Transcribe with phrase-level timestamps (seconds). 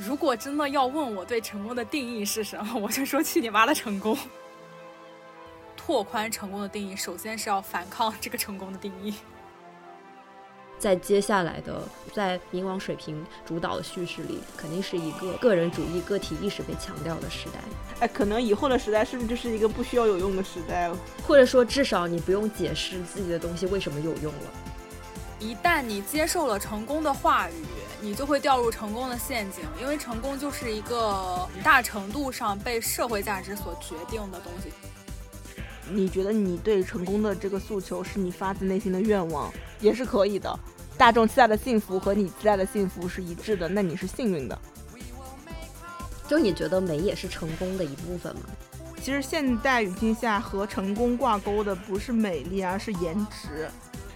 [0.00, 4.16] 如果真的要问我对成功的定义是什么，我就说去你妈的成功。
[5.76, 9.12] 拓宽成功的定义，首先是要反抗这个成功的定义。
[10.78, 11.82] 在接下来的
[12.14, 17.58] 在冥王水平主导的叙事里，肯定是一个个人主义、个体意识被强调的时代。
[18.00, 20.96] 哎，可能以后的时代是不是就是一个不需要有用的时代了？
[21.26, 24.50] 或者说，至少你不用解释自己的东西为什么有用了。
[25.38, 27.64] 一旦你接受了成功的话语，
[28.02, 34.72] 你就会掉入成功的陷阱，因为成功就是一个很大程度上被社会价值所决定的东西。
[35.92, 40.58] 你觉得你对成功的这个诉求是你发自内心的愿望，也是可以的。
[40.96, 44.58] 大众期待的幸福和你期待的幸福是一致的，那你是幸运的。
[46.28, 48.42] 就你觉得美也是成功的一部分吗？
[49.02, 53.68] 其实现代语境下和成功挂钩的不是美丽，而是颜值。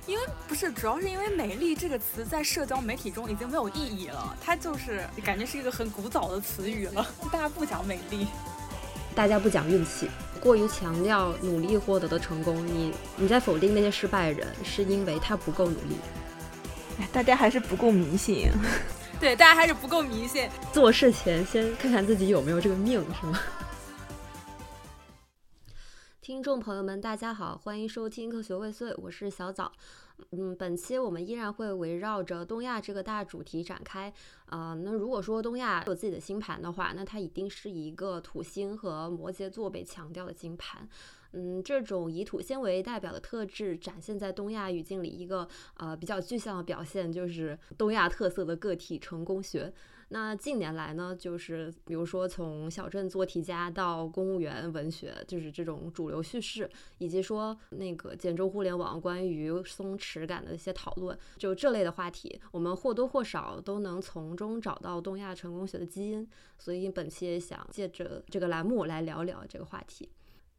[0.07, 8.27] 因为不是，主要是因为“美丽”这个词在社交媒体中已经没有意义了，它就是感觉是一个很古早的词语了，大家不讲美丽。
[9.15, 10.11] 大家不讲运气，
[10.41, 12.67] 过于强调努力获得的成功。
[12.67, 15.97] 你你在否定那些失败人，是因为他不够努力。
[16.99, 18.51] 哎大家还是不够迷信。
[19.21, 20.49] 对，大家还是不够迷信。
[20.73, 23.41] 做事前先看看自己有没有这个命，是吗？
[26.25, 29.71] 听众朋友们，大家好，欢迎收听《科学未遂》，我是小枣。
[30.31, 34.11] 嗯，本期我们依然会围绕着东亚这个大主题展开。
[34.47, 40.89] 啊，那如果说东亚有自己的星盘的话，那它一定是一个土星和摩羯座被强调的星盘。
[41.37, 49.73] 嗯，这种以土星为代表的特质展现在东亚语境里，一个呃比较具象的表现就是东亚特色的个体成功学。
[50.11, 66.29] 那近年来呢，就是比如说从小镇做题家到公务员文学，就是这种主流叙事，以及说那个简中互联网关于松弛感的一些讨论，就这类的话题，我们或多或少都能从中找到东亚成功学的基因。
[66.59, 70.09] 所以本期也想借着这个栏目来聊聊这个话题。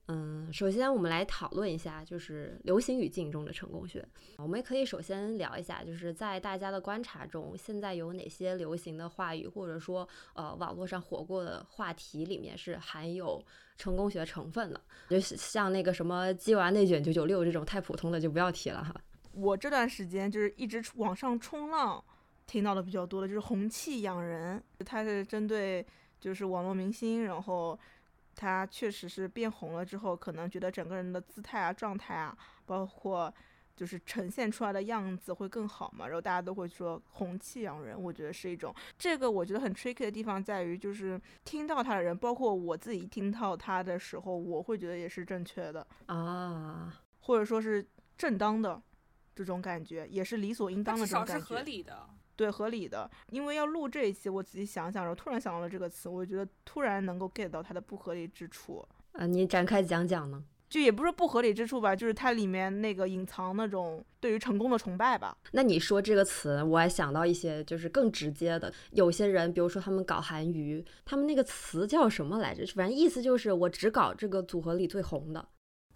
[0.07, 4.07] 嗯，首先我们来讨论一下，就是流行语境中的成功学。
[4.37, 13.43] 我们也可以首先聊一下，就是在大家的观察中，现在有哪些流行的话语，或者说呃网络上火过的话题里面是含有
[13.77, 14.79] 成功学成分的？
[15.09, 18.95] 就像那个什么“鸡娃内卷九九六”这种太普通的就不要提了哈。
[19.31, 22.03] 我这段时间就是一直往上冲浪，
[22.45, 25.83] 听到的比较多的就是“红气养人”，它是针对
[26.19, 27.79] 就是网络明星，然后。
[28.35, 33.33] 他确实是变红了之后，可能觉得整个人的姿态啊、状态啊，包括
[33.75, 36.05] 就是呈现出来的样子会更好嘛。
[36.05, 47.85] 然后大家都会说红气养人，我觉得是一种这个我觉得很 tricky 的地方在于，就是听到他的人，包括我自己听到他的时候，我会觉得也是正确的啊，或者说是
[48.17, 48.81] 正当的
[49.35, 52.09] 这种感觉，也是理所应当的这种感觉，是合理的。
[52.35, 58.85] 对，合理的，因为要录这一期，我仔细想想，然后突然想到了这个词，我觉得突然能够 get 到它的不合理之处。
[59.13, 60.43] 啊，你展开讲讲呢？
[60.67, 65.37] 就也不是不合理之处吧，就是它里面那个隐藏那种对于成功的崇拜吧。
[65.51, 72.65] 那你说这个词，我还想到一些就是更直接的，有些人，比如说他们搞韩娱，他们那个词叫什么来着？
[72.75, 75.47] 反正意思就是我只搞这个组合里最红的。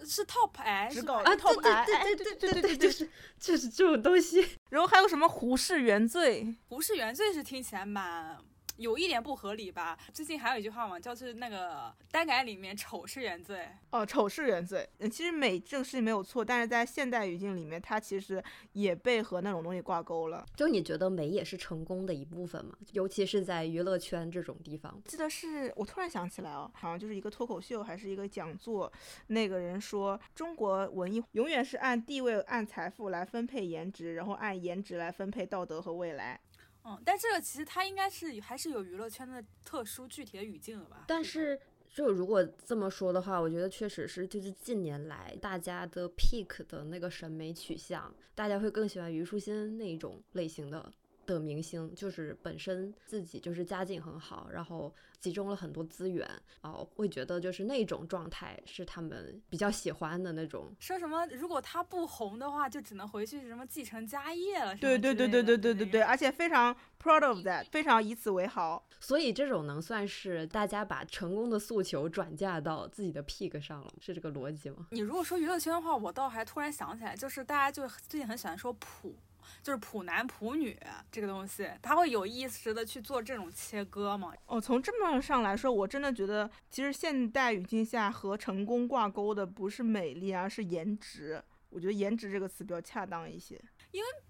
[0.05, 4.45] 是 top 哎，只搞啊，top 哎，对对对对对，就是就是这种东西。
[4.69, 6.55] 然后还有什么胡适原罪？
[6.67, 8.37] 胡适原罪是听起来蛮。
[8.79, 9.97] 有一点不合理吧？
[10.13, 14.89] 最近还有一句话嘛，叫是那个单改里面丑是原罪哦，丑是原罪。
[14.99, 18.41] 嗯，其实美这个事情没有错，但是在现代语境里面，它其实
[18.71, 20.45] 也被和那种东西挂钩了。
[20.55, 22.73] 就你觉得美也是成功的一部分吗？
[22.93, 25.01] 尤其是在娱乐圈这种地方。
[25.05, 28.89] 记得是我突然想起来哦，好像就是一个脱口秀还是一个讲座，
[29.27, 36.39] 那个人说中国文艺永远是按地位、按财富来分配颜值，然后按颜值来分配道德和未来。
[36.89, 41.05] 嗯，但这个其实它应该是还是有娱乐圈的特殊具体的语境了吧？
[41.07, 50.91] 但是就如果这么说的话，我觉得确实是就是近年来大家的 peak 的那个审美取向，大家会更喜欢虞书欣那一种类型的。
[51.35, 56.27] 的明星就是本身自己就是家境很好，然后集中了很多资源，
[56.61, 60.73] 哦，会觉得就是那种状态是他们比较喜欢的那种。
[60.79, 64.75] 说什么如果他不红的话，就只能回去什么继承家业了。
[64.75, 68.83] 对对对对对对对对，而且非常 proud of that，非常以此为豪。
[69.01, 74.87] 所以这种能算是大家把成功的诉求转嫁到自己的 pig 上了，是这个逻辑吗？
[74.91, 79.15] 你如果说娱乐圈的话，我倒还突然想起来，就是大家就最近很喜欢说普。
[79.61, 80.77] 就是普男普女
[81.11, 84.33] 这个东西，他会有意识的去做这种切割吗？
[84.45, 91.43] 哦，从这么上来说，我真的觉得，其实现代语境下和成功挂钩的不是美丽，而是颜值。
[91.69, 93.59] 我觉得颜值这个词比较恰当一些。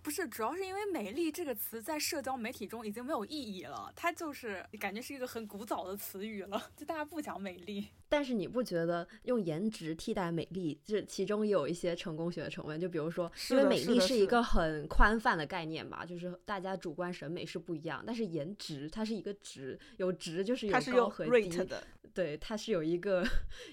[0.02, 7.88] 不是，主要是因为“美丽”这个词在社交媒体中已经没有意义了，它就是感觉是一个很古早的词语了，就大家不讲美丽。
[8.08, 12.80] 但是你不觉得用颜值替代美丽，这其中也有一些成功学的成分？
[12.80, 18.04] 就比如说，因为美丽是一个很宽泛的概念吧，就是大家主观审美是不一样。
[18.08, 21.84] 但是颜值它是一个值，有值就是有高和低的。
[22.12, 23.24] 对，它是有一个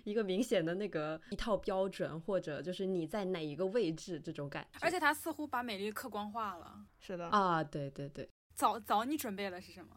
[0.04, 4.78] 一个明显的那个一套标准，或者就是你在哪一个位置这种感觉。
[4.82, 6.84] 而且它似乎把美丽客观化了。
[6.98, 8.28] 是的啊，对对对。
[8.54, 9.88] 早早，你准备的是什么？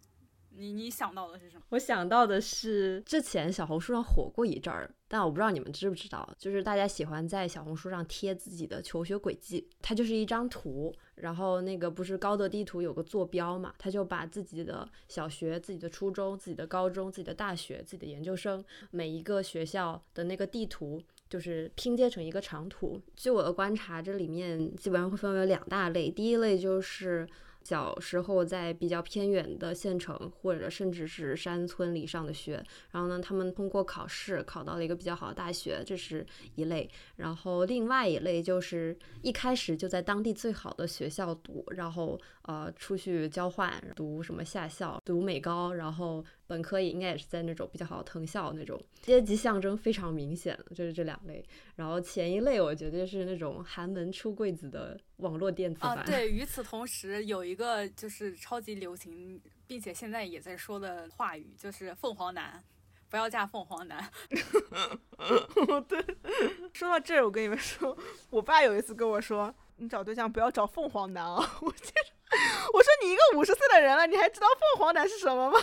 [0.51, 1.63] 你你想到的是什么？
[1.69, 20.99] 我想到的是之前小红书上火过一阵儿，但我不知道你们知不知道，就是大家喜欢在小红书上贴自己的求学轨迹，它就是一张图，然后那个不是高德地图有个坐标嘛，他就把自己的小学、自己的初中、自己的高中、自己的大学、自己的研究生每一个学校的那个地图，
[21.29, 22.99] 就是拼接成一个长图。
[23.15, 27.27] 据我的观察，这里面基本上会分为两大类，第一类就是。
[27.61, 32.53] 小时候在比较偏远的县城，或者甚至是山村里上的学，
[32.89, 36.89] 然后呢，他们通过考试考到了一个比较好的大学，这是一类。
[37.17, 46.23] 然后另外一类就是一开始就在当地最好的学校读，然后呃出去交换读什么夏校，读美高，然后。
[46.49, 51.45] 本科也应该也是在那种比较好的藤校那种，阶级象征非常明显的就是这两类。
[51.75, 55.97] 然后前一类我觉得是那种寒门出贵子的网络电子版。
[55.97, 56.27] 啊，对。
[56.33, 62.63] 与此同时，有一个就是超级流行，并且现在也在说的话语，就是凤凰男，
[63.09, 64.09] 不要嫁凤凰男。
[65.87, 66.03] 对。
[66.73, 67.95] 说到这儿，我跟你们说，
[68.31, 71.59] 我爸有一次跟我说，你找对象不要找凤凰男啊。
[71.61, 72.37] 我接着
[72.73, 75.59] 我说你一个五十岁的人了，你还知道凤凰男是什么吗？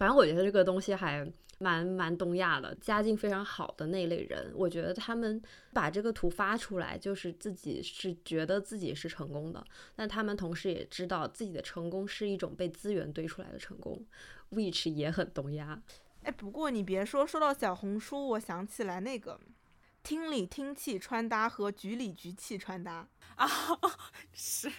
[0.00, 5.38] 反正我觉得这个东西还蛮蛮东亚的，家境非常好的那类人，我觉得他们
[5.74, 9.62] 把这个图发出来，就是自己是觉得自己是成功的，
[9.94, 14.02] 但他们同时也知道自己的成功是一种被资源堆出来的成功
[14.52, 15.82] ，which 也很东亚。
[16.22, 19.38] 哎，不过你别说，说到小红书，我想起来那个
[20.02, 23.06] 厅里听气穿搭和局里局气穿搭
[23.36, 23.46] 啊，
[24.32, 24.70] 是。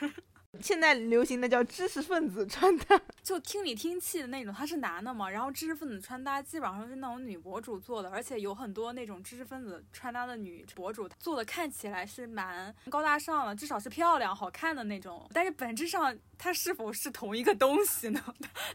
[0.59, 5.29] 现在流行的叫知识分子穿搭， 就听里听气的那种，他是男的嘛。
[5.29, 15.25] 然后知识分子穿搭基本上是那种女博主做的，而且有很多那种知识分子穿搭的女博主做的看起来是蛮高大上的，至少是漂亮好看的那种。
[15.33, 18.21] 但是本质上它是否是同一个东西呢？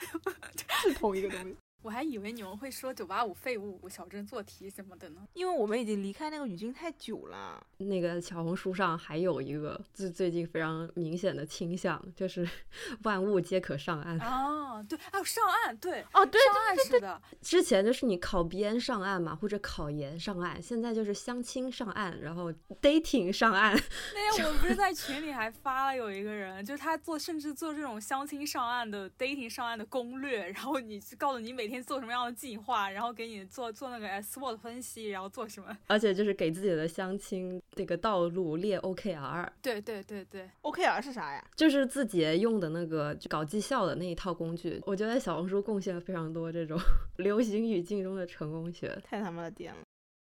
[0.82, 1.56] 是同一个东西。
[1.87, 7.65] 我还以为你们会说九八五废物、小镇做题什么的呢，因为我们已经离开那个语境太久了。
[7.77, 12.44] 那个小红书上还有一个最最近非常明显的倾向，就是
[13.05, 14.19] 万物皆可上岸。
[14.19, 17.23] 哦，对，还有上岸，对，哦，对，上岸是的。
[17.41, 22.53] 之前就是你考编上岸嘛，或者考研上岸，现在就是相亲上岸，然后
[22.83, 23.81] dating 上岸。
[24.12, 31.75] 那天我们不是在群里还发了有一个人，就是他做甚至做这种相亲上岸的 dating 上岸的攻略，然后你告诉你每天。
[31.82, 35.76] 做什么样的计划，然后给你做做那个 SWOT 分析，然后做什么？
[35.87, 39.49] 而且就是给自己的相亲这个道路列 OKR。
[39.62, 41.44] 对对对对，OKR 是啥呀？
[41.55, 44.81] 就是自己用的那个搞绩效的那一套工具。
[44.87, 46.78] 我觉得小红书贡献了非常多这种
[47.19, 49.81] 流行语境中的成功学，太他妈的颠了。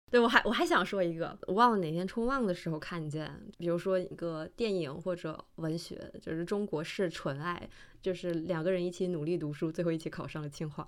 [0.08, 3.28] 对，我还我还想说一个，我忘了哪天冲浪的时候看见，
[3.58, 7.68] 比如说一个电影或者文学，就是中国式纯爱，
[8.00, 10.86] 就是两个人一起努力读书，最后一起考上了清华。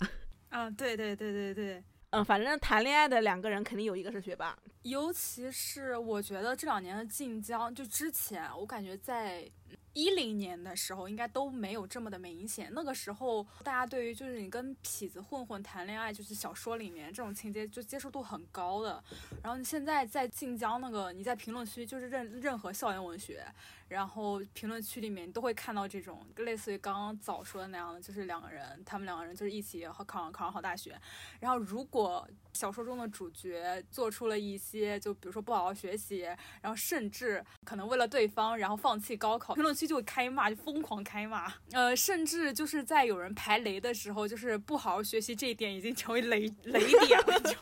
[0.51, 9.51] 嗯，对对对对对，嗯，反正谈恋爱的两个人肯定有一个是学霸，尤其是我觉得这两年的晋江，就之前我感觉在。
[9.95, 19.03] 一零年的时候应该都没有这么的明显，那个时候大家对于就是你跟痞子混混谈恋爱，就是小说里面这种情节就接受度很高的。
[19.43, 23.45] 然后你现在在晋江那个，你在评论区就是任任何校园文学，
[23.89, 30.97] 然后评论区里面都会看到这种类似于刚刚早说的那样的，就是两个人，他们两个人就是一起考上考上好大学。
[31.41, 36.21] 然后如果小说中的主角做出了一些，就比如说不好好学习，
[36.63, 39.89] 然后甚至可能为了对方然后放弃高考，评论区。
[39.89, 47.57] 就会开骂，就疯狂开骂，呃，甚至就是在有人排雷的时候，就是不好好学习这一点已经成为雷雷点了，就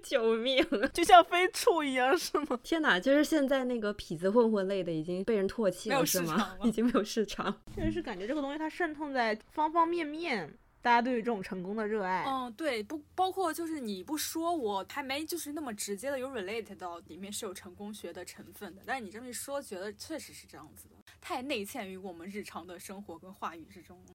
[0.02, 2.58] 救命，就像飞处一样，是吗？
[2.62, 6.56] 天哪，就是现在那个痞子混混类的已经被人唾弃了，是吗？
[6.64, 10.52] 已经没有市场，确实是感觉这个东西它渗透在方方面面。
[10.80, 18.82] 大家对于这种成功的热爱，嗯，对，不包括就是你不说，我还没就是那么直接的有 relate 到里面是有成功学的成分的。
[18.84, 24.06] 但是你这么一说，觉得确实是这样子的，太内嵌于我们日常的生活跟话语之中了。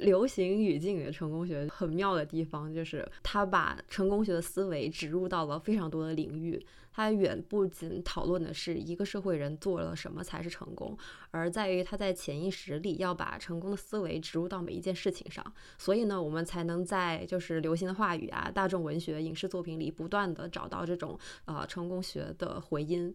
[0.00, 6.64] 流行语境里的成功学很妙的地方，就是他把成功学的思维植入到了非常多的领域。
[6.96, 10.96] 他远不仅讨论的是一个社会人做了什么才是成功，
[11.32, 15.44] 而在于他在潜意识里要把成功的思维植入到每一件事情上。
[15.76, 23.12] 所以呢，我们才能在就是流行的话语啊、大众文学、影视作品里不断的找到这种呃成功学的回音。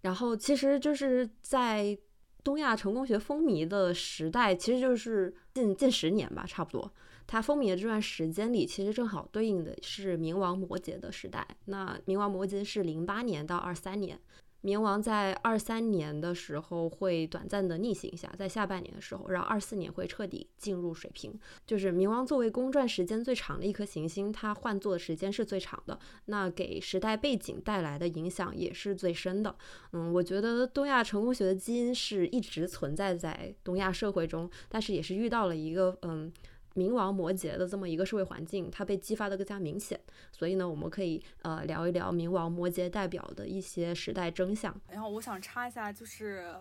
[0.00, 1.98] 然后，其实就是在。
[2.44, 6.90] 东亚成功学风靡的时代，其实就是近近十年吧，差不多。
[7.26, 11.46] 它风靡的这段时间里，其实正好对应的是冥王摩羯的时代。
[11.66, 14.18] 那冥王摩羯是零八年到二三年。
[14.62, 21.32] 冥王在二三年的时候会短暂的逆行一下，在下半年的时候，然后二四年会彻底进入水瓶。
[21.64, 29.54] 就是冥王作为公转时间最长的一颗行星，它换座的时间是最长的，那给时代背景带来的影响也是最深的。
[29.92, 36.32] 嗯，我觉得东亚成功学的基因是一直存在在东亚社会中，但是也是遇到了一个嗯。
[36.74, 39.98] 冥王摩羯的这么一个社会环境，它被激发的更加明显。
[40.30, 44.74] 所以呢，我们可以呃聊一聊冥王摩羯代表的一些时代征象。
[44.88, 46.54] 然后我想插一下，就是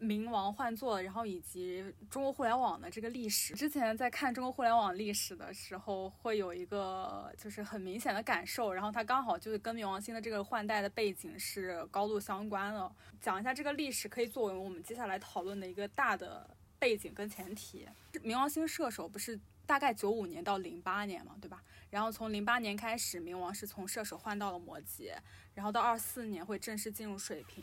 [0.00, 3.54] 冥王换座，然后以及中国互联网的这个历史。
[3.54, 8.72] 之前在看中国互联网历史的时候，会有一个就是很明显的感受。
[8.72, 12.92] 然后它刚好就是跟冥王星的这个换代的背景是高度相关的。
[13.20, 16.46] 讲一下这个历史，可以作为我们接下来讨论的一个大的。
[16.82, 17.86] 背景跟前提，
[18.24, 21.62] 冥王星射手不是大概九五年到零八年嘛，对吧？
[21.90, 25.14] 然后从零八年开始，冥王是从射手换到了摩羯，
[25.54, 27.62] 然后到二四年会正式进入水瓶。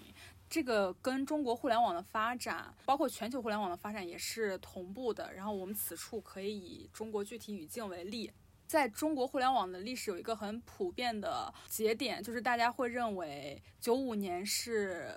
[0.50, 5.34] 这个跟中国互联网的发展，包括全球互联网的发展也是同步的。
[5.34, 8.32] 然后我们此处可以以中国具体语境为例，
[8.68, 15.14] 在中国互联网的历史有一个很普遍的节点，就是大家会认为九五年是。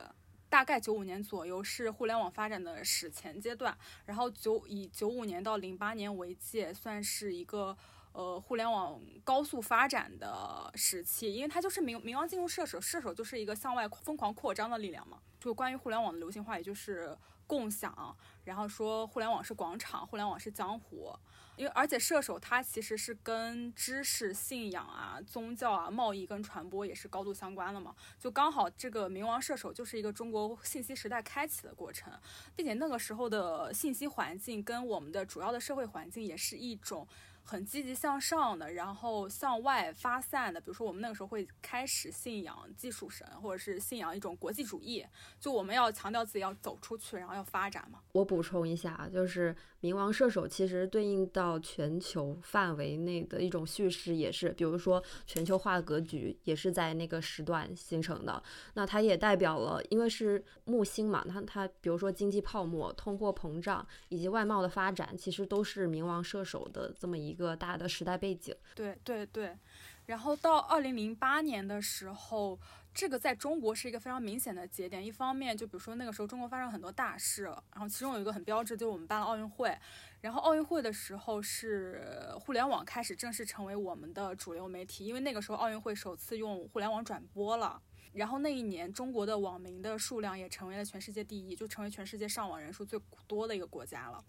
[0.53, 7.75] 大概九五年左右是互联网发展的史前阶段，然后九以九五年到零八年为界，算是一个
[8.13, 15.19] 呃互联网高速发展的时期，因为它就是冥冥王进入射手，射手就是一个向外疯狂扩张的力量嘛。
[15.41, 17.17] 就关于互联网的流行话也就是
[17.47, 21.13] 共享，然后说互联网是广场，互联网是江湖。
[21.55, 32.11] 因为而且射手它其实是跟知识、信仰啊、宗教啊、贸易跟传播也是高度相关的嘛，就刚好这个冥王射手就是一个中国信息时代开启的过程，
[32.57, 37.07] 并且那个时候的信息环境跟我们的主要的社会环境也是一种。
[37.45, 45.05] 很积极向上的，然后向外发散的，比如说我们那个时候会开始信仰技术神，或者是信仰一种国际主义，
[45.41, 48.01] 就我们要强调自己要走出去，然后要发展嘛。
[48.13, 58.41] 我补充一下，就是冥王射手其实对应到全球范围内的一种叙事，也是，比如说全球化的格局也是在那个时段形成的。
[58.75, 67.33] 那它也代表了，因为是木星嘛，它它比如说经济泡沫、通货膨胀以及外贸的发展，其实都是冥王射手的这么一。
[67.33, 69.57] 一个大的时代背景，对对对，
[70.05, 72.61] 然后到二零零八年的时候，
[72.95, 75.05] 这个在中国是一个非常明显的节点。
[75.05, 79.77] 一方面，就比如说那个时候中国发生很多大事，然后其中有一个很标志，就是我们办了奥运会。
[80.21, 82.03] 然后奥运会的时候是
[82.39, 87.81] 互联网开始正式成为我们的主流媒体，因为那个时候奥运会首次用互联网转播了。
[88.13, 94.23] 然后那一年中国的网民的数量也成为了全世界第一，就成为全世界上网人数最多的一个国家了。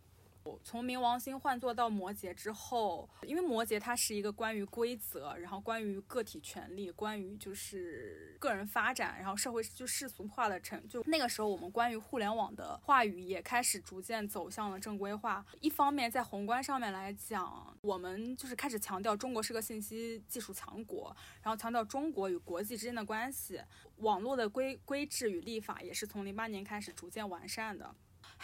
[0.63, 11.03] 从冥王星换座到摩羯之后，因为摩羯它是一个关于规则，然后关于个体权利，关于就是个人发展，然后社会就世俗化的成就。
[11.05, 15.45] 那个时候，我们关于互联网的话语也开始逐渐走向了正规化。
[15.59, 23.61] 一方面，在宏观上面来讲，我们就是开始强调中国是个信息技术强国，然后强调中国与国际之间的关系，
[23.97, 27.93] 网络的规规制与立法也是从零八年开始逐渐完善的。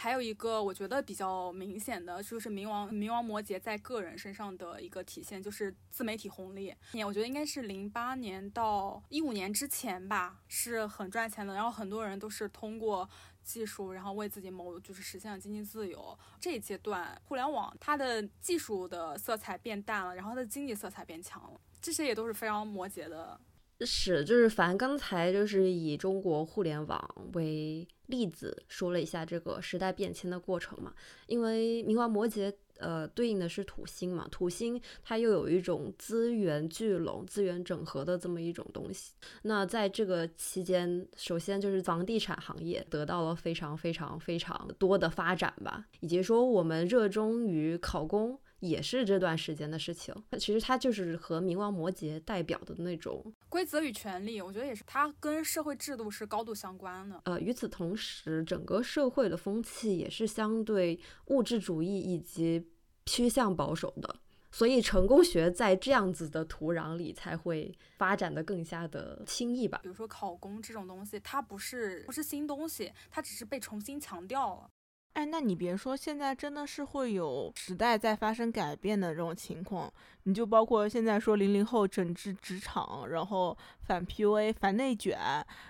[0.00, 6.74] 还有一个我觉得比较明显的，就是冥王冥王摩羯在个人身上的一个体现，就是自媒体红利。
[6.92, 11.52] 年我觉得应该是零八年到一五年之前吧，是很赚钱的。
[11.52, 13.06] 然后很多人都是通过
[13.44, 16.18] 技术，然后为自己谋，就是实现了经济自由。
[16.40, 23.38] 这一阶段，互联网它的技术的色彩变淡了，然后它的经济色彩变强了，这些也都是非常摩羯的。
[23.86, 30.92] 是，就是凡刚才就是以中国互联网为例子说了一下这个时代变迁的过程嘛，
[31.26, 39.14] 因为冥王摩羯呃对应的是土星嘛，土星它又有一种资源聚拢、资源整合的这么一种东西。
[39.42, 48.38] 那在这个期间，首先就是房地产行业得到了非常非常非常多的发展吧，以及说我们热衷于考公。
[48.60, 50.14] 也是这段时间的事情。
[50.38, 57.20] 其实它就是和冥王摩羯代表的那种规则与权利，我觉得也是它跟社会制度是高度相关的。
[57.24, 62.70] 呃，与此同时，整个社会的风气也是相对物质主义以及
[63.06, 64.16] 趋向保守的。
[64.52, 69.78] 所以成功学在这样子的土壤里才会发展的更加的轻易吧。
[69.80, 74.68] 比如说考公这种东西，它不是不是新东西，它只是被重新强调了。
[75.14, 79.92] 哎，那你别说，现在真的是会有时代在发生改变的这种情况。
[80.24, 85.18] 你就包括现在说零零后整治职场，然后反 PUA、反内卷，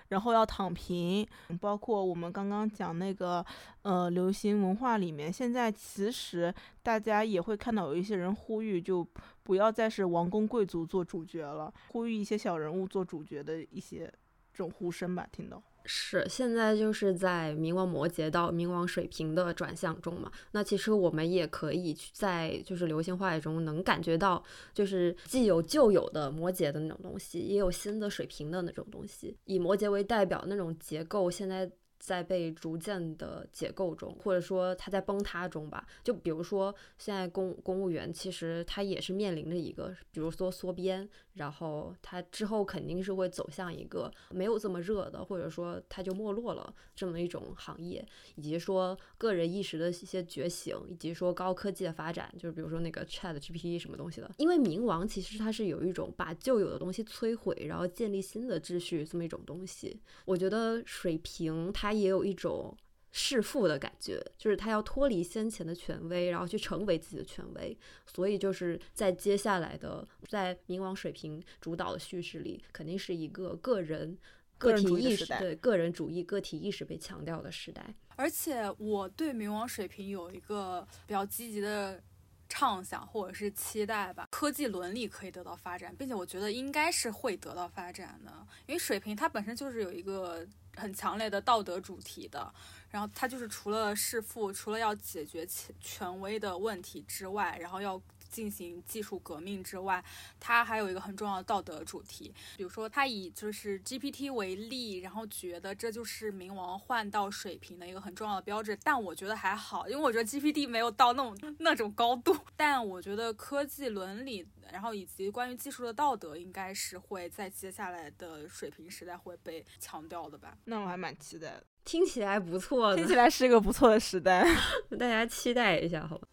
[0.09, 1.27] 然后要躺平，
[1.59, 3.43] 包括我们刚刚讲那个
[3.81, 9.05] 呃流行文化里面，现在其实大家也会看到有一些人呼吁，就
[9.41, 14.11] 不要再是王公贵族做主角了，呼吁一些小人物做主角的一些
[14.53, 15.61] 这种呼声吧，听到。
[15.83, 20.31] 是，现在就是在冥王摩羯到冥王水瓶的转向中嘛。
[20.51, 24.43] 那其实我们也可以去在就是流星花园中能感觉到，
[24.73, 29.35] 就是既有旧有的摩羯的那种东西，也有新的水瓶的那种东西。
[29.45, 31.69] 以摩羯为代表那种结构，现在。
[32.01, 35.87] 在被逐渐的解构中，或者说它在崩塌中吧。
[36.03, 48.03] 就比如说，现在公公务员其实它也是面临着一个，比如说缩编，然后它之后肯定是会走向一个没有这么热的，或者说它就没落了这么一种行业，
[48.33, 54.31] 以及说个人意识的一些觉醒，以及说高科技的发展，就是比如说那个 Chat GPT 什么东西的。
[54.37, 60.01] 因为冥王其实它是有一种把旧有的东西摧毁，然后建立新的秩序这么一种东西。
[60.25, 61.90] 我觉得水瓶它。
[61.91, 62.73] 他也有一种
[63.11, 67.77] 弑父的感觉，就是他要脱离先前的权威，然后去成为自己的权威。
[68.05, 74.17] 所以就是在接下来的，在冥王水平主导的叙事里，肯定是一个个人
[74.57, 77.93] 个体意识对个人主义、个体意识被强调的时代。
[78.15, 82.01] 而且我对冥王水平有一个比较积极的
[82.47, 88.31] 畅想或者是期待吧，科技伦理可以得到发展，并且我觉得应该是会得到发展的，
[88.67, 90.47] 因为水平它本身就是有一个。
[90.75, 92.53] 很强烈的道德主题的，
[92.89, 98.01] 然后他就是除了弑父，除了要解决权权威的问题之外，然后要
[98.31, 100.03] 进行技术革命之外，
[100.39, 102.33] 它还有一个很重要的道德主题。
[102.57, 108.77] 比如说，它以就是 GPT 为例，然后觉得这就是冥王换到水平的一个很重要的标志。
[108.83, 112.35] 但我觉得还好，因为我觉得 GPT 没有到那种 那种高度。
[112.55, 114.47] 但我觉得科技伦理。
[114.71, 120.57] 然后以及关于技术的道德，应该是会在接下来的水平时代会被强调的吧？
[120.63, 124.47] 那我还蛮期待的，听起来不错，听起来是一个不错的时代，
[124.97, 126.25] 大家期待一下，好吧？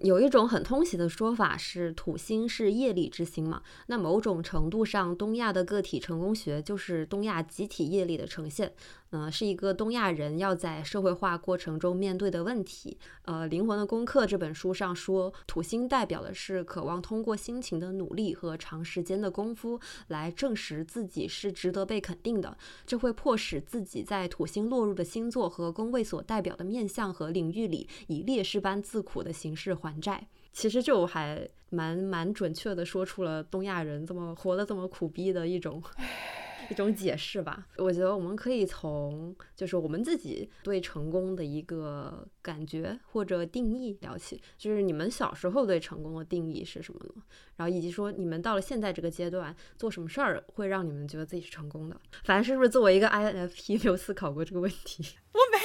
[0.00, 3.62] 有一种很通俗的说法是，土星是业力之星嘛？
[3.86, 8.72] 那某种程度上，东亚的个体成功学就是东亚集体业力的呈现。
[9.12, 12.96] 嗯，是一个东亚人要在社会化过程中面对的问题。
[13.22, 22.56] 呃，《灵魂的功课》这本书上说，土星代表的是渴望通过辛勤的努力和长时间的功夫来证实自己是值得被肯定的。
[22.86, 30.28] 这会迫使自己在土星落入的星座和宫位所代表的面相和领域里，以烈士般自苦的形式还债。
[30.52, 35.82] 其实就还蛮蛮准确的说出了东亚人这么活得这么苦逼的一种。
[36.70, 47.22] 一种解释吧，我觉得我们可以从就是我们自己对成功的一个感觉或者定义聊起，就是你们小时候对成功的定义是什么呢？
[47.56, 52.00] 然后以及说你们到了现在这个阶段做什么事儿会让你们觉得自己是成功的？
[52.24, 55.02] 反正是不是作为一个 INFP 没有思考过这个问题？
[55.32, 55.58] 我没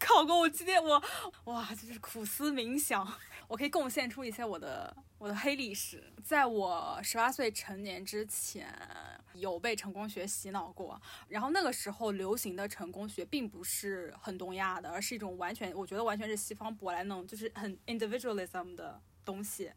[0.00, 1.00] 考过，我今天我
[1.44, 3.06] 哇，就是苦思冥想。
[3.46, 6.02] 我可以贡献出一些我的我的黑历史。
[6.24, 8.72] 在我十八岁成年之前，
[9.34, 11.00] 有被成功学洗脑过。
[11.28, 19.72] 然后那个时候流行的成功学并不是很东亚的，而是一种完全，我觉得完全是西方舶来那种，就是很 individualism 的东西。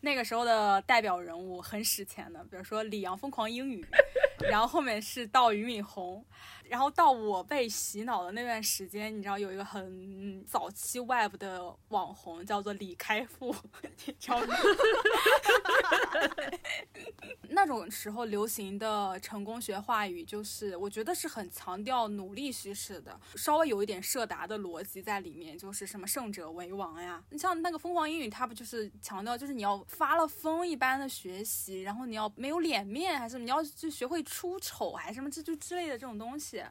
[0.00, 3.86] 那个时候的代表人物很史前的，比如说李阳疯狂英语，
[4.50, 6.24] 然后后面是到俞敏洪。
[6.68, 14.54] 然后到我被洗脑的那段时间，你知道有一个很早期 Web 的网红叫做李开复， 你知道吗？
[17.50, 27.20] 那种时候流行的成功学话语，就是我觉得是很强调努力叙事的，稍微有一点设达的逻辑在里面，就是什么胜者为王呀。
[27.30, 36.62] 你像那个疯狂英语，它不就是强调就是你要发了疯一般的学习，然后你要没有脸面，还是你要就学会出丑，还是什么这就之类的这种东西。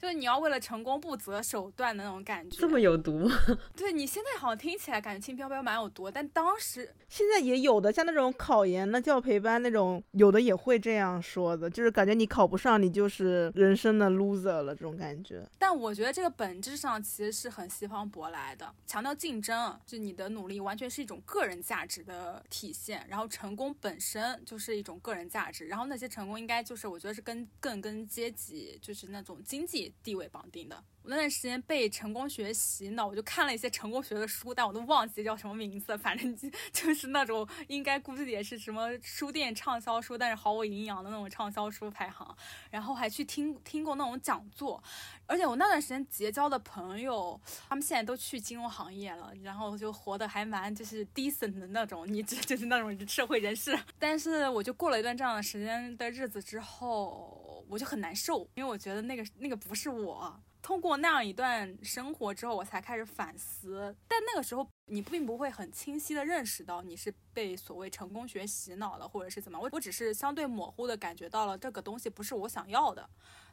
[0.00, 2.56] 就是你要为了成功不择手段的那种感觉。
[2.58, 3.36] 这么有毒吗？
[3.76, 15.42] 对你现在好像听起来感觉轻飘飘蛮有毒，但当时现在也有的，像那种考研的教培班那种，有的也会这样说的，就是感觉你考不上，你就是人生的 loser 了这种感觉。
[15.58, 30.84] 但我觉得这个本质上其实是很西方舶来的，强调竞争，就你的努力完全是一种个人价值的体现，然后成功本身就是一种个人价值，然后那些成功应该就是我觉得是跟更跟阶级就是那种经济地位绑定的。
[31.02, 36.34] 我那段时间被成功学洗脑，我就看了一些成功学的书，但我都忘记叫什么名字，反正
[36.72, 42.34] 就 是那种应该估计也是什么书店畅销书，但是毫无营养的那种畅销书排行，
[42.70, 44.82] 然后还去听听过那种讲座。
[45.26, 53.78] 而且我那段时间结交的朋友，他们现在都去金融行业了，然后就活得还蛮就是 decent 的那种，你这就是那种社会人士。
[53.98, 60.40] 但是我就过了一段这样的时间的日子之后，我就很难受，因为我觉得那个那个不是我。
[60.62, 63.94] 通过那样一段生活之后，我才开始反思。
[64.08, 69.58] 但那个时候，你并不会很清晰的认识到你是被所谓成功学洗脑了，或者是怎么。
[69.58, 73.06] 我我只是相对模糊的感觉到了这个东西不是我想要的，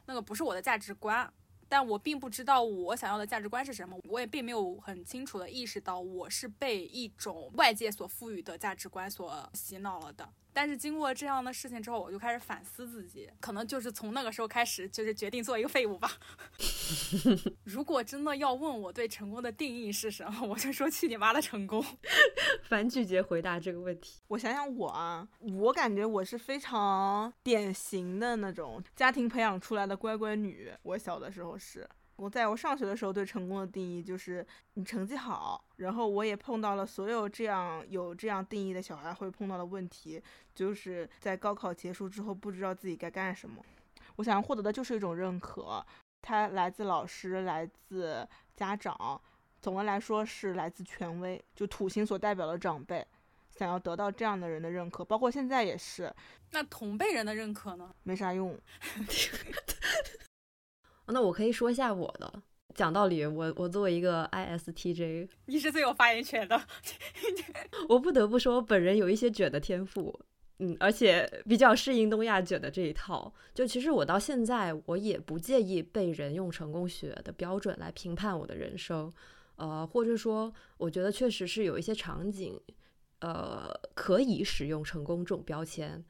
[0.06, 1.30] 那个不是我的价值观。
[1.68, 10.26] 但我并不知道我想要的价值观是什么，我也并没有很清楚的意识到我是被一种外界所赋予的价值观所洗脑了的。
[10.52, 16.10] 但是经过这样的事情之后，我就开始反思自己，可能就是从那个时候开始，就是决定做一个废物吧。
[17.64, 21.84] 如果真的要问我对成功的定义是什么，我就说去你妈的成功。
[22.68, 24.20] 反拒绝回答这个问题。
[24.28, 30.72] 我想想我啊，我感觉我是非常典型的那种家庭培养出来的乖乖女。
[30.82, 31.88] 我小的时候是。
[32.16, 40.22] 我在我上学的时候对成功的定义就是你成绩好，然后我也碰到了所有这样有这样定义的小孩会碰到的问题，
[40.54, 43.64] 就是在高考结束之后不知道自己该干什么。
[44.16, 45.84] 我想要获得的就是一种认可，
[46.20, 49.20] 它来自老师，来自家长，
[49.60, 53.04] 总的来说是来自权威，就土星所代表的长辈，
[53.56, 56.14] 想要得到这样的人的认可，包括现在也是。
[56.50, 57.90] 那同辈人的认可呢？
[58.02, 58.56] 没啥用。
[61.06, 62.42] 那我可以说一下我的。
[62.74, 66.58] 讲道理，我我作为一个 ISTJ，你是最有发言权的。
[67.86, 70.18] 我不得不说，本人有一些卷的天赋，
[70.58, 73.30] 嗯，而且比较适应东亚卷的这一套。
[73.52, 79.12] 就其实我到现在，我也不介意被人用成功学的标准来评判我的人生，
[79.56, 82.58] 呃，或者说，我觉得确实是有一些场景，
[83.20, 86.02] 呃，可以使用成功这种标签。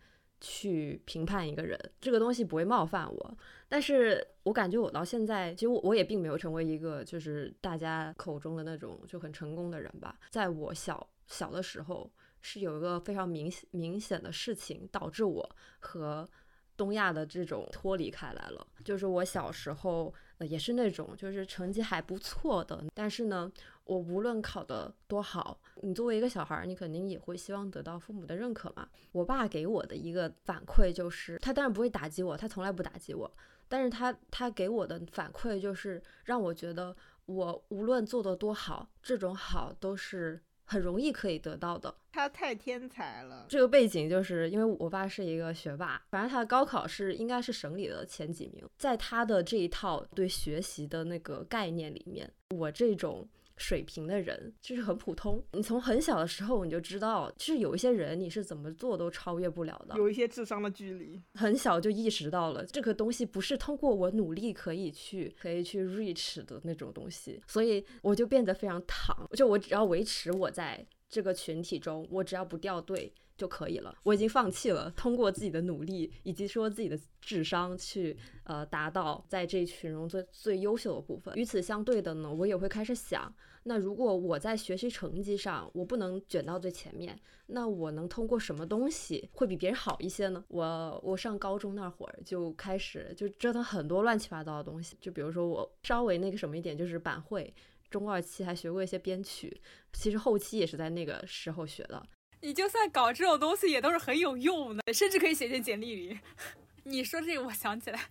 [0.42, 10.18] 去评判一个人，这个东西不会冒犯我，但是我感觉我到现在，其实我我也并没有成为一个就是大家口中的那种就很成功的人吧。
[10.30, 16.28] 在我小小的时候，是有一个非常明显明显的事情导致我和
[16.76, 23.50] 东亚的这种脱离开来了，就是我小时候呃也是那种就是成绩还不错的，但是呢。
[23.84, 28.88] 我无论考得多好，你作为一个小孩儿，你肯定也会希望得到父母的认可嘛。
[29.10, 33.30] 我爸给我的一个反馈就是，他当然不会打击我，他从来不打击我，
[33.68, 41.92] 但是他他给我的反馈就是让我觉得我无论做得多好，这种好都是很容易可以得到的。
[42.12, 43.46] 他太天才了。
[43.48, 53.28] 这个背景就是因为我爸是一个学霸，反正他的高考是应该是省里的前几名，在他的这一套对学习的那个概念里面，我这种。
[53.62, 61.22] 水平的人就是很普通，你从很小的时候你就知道，就是有一些人你是怎么做都超越不了的，有一些智商的距离。
[61.34, 73.14] 很小就意识到了这个东西不是通过我努力可以去可以去 reach 的那种东西，所以我就变得非常躺，就我只要维持我在这个群体中，我只要不掉队。
[73.34, 73.92] 就可以了。
[74.04, 81.34] 我已经放弃了通过自己的努力以及说自己的智商去呃达到在这一群中最最优秀的部分。
[81.34, 90.44] 与此相对的呢，我也会开始想，那如果我在学习成绩上我不能卷到最前面，那我能通过什么东西会比别人好一些呢？
[90.48, 97.54] 我我上高中那会儿就开始就折腾很多乱七八糟的东西，就比如说我稍微那个什么一点就是板绘，
[97.88, 99.60] 中二期还学过一些编曲，
[99.92, 102.02] 其实后期也是在那个时候学的。
[102.40, 106.18] 你就算搞这种东西也都是很有用的，甚至可以写进简历里。
[106.84, 108.10] 你说这个，我想起来，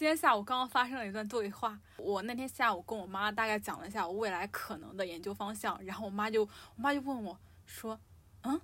[0.00, 1.78] 今天下午刚刚发生了一段对话。
[1.98, 6.48] 我那天下午跟我妈大概讲了一下我未来可能的研究方向，然后我妈就我
[6.82, 8.00] 妈就问我说
[8.44, 8.58] ：“嗯，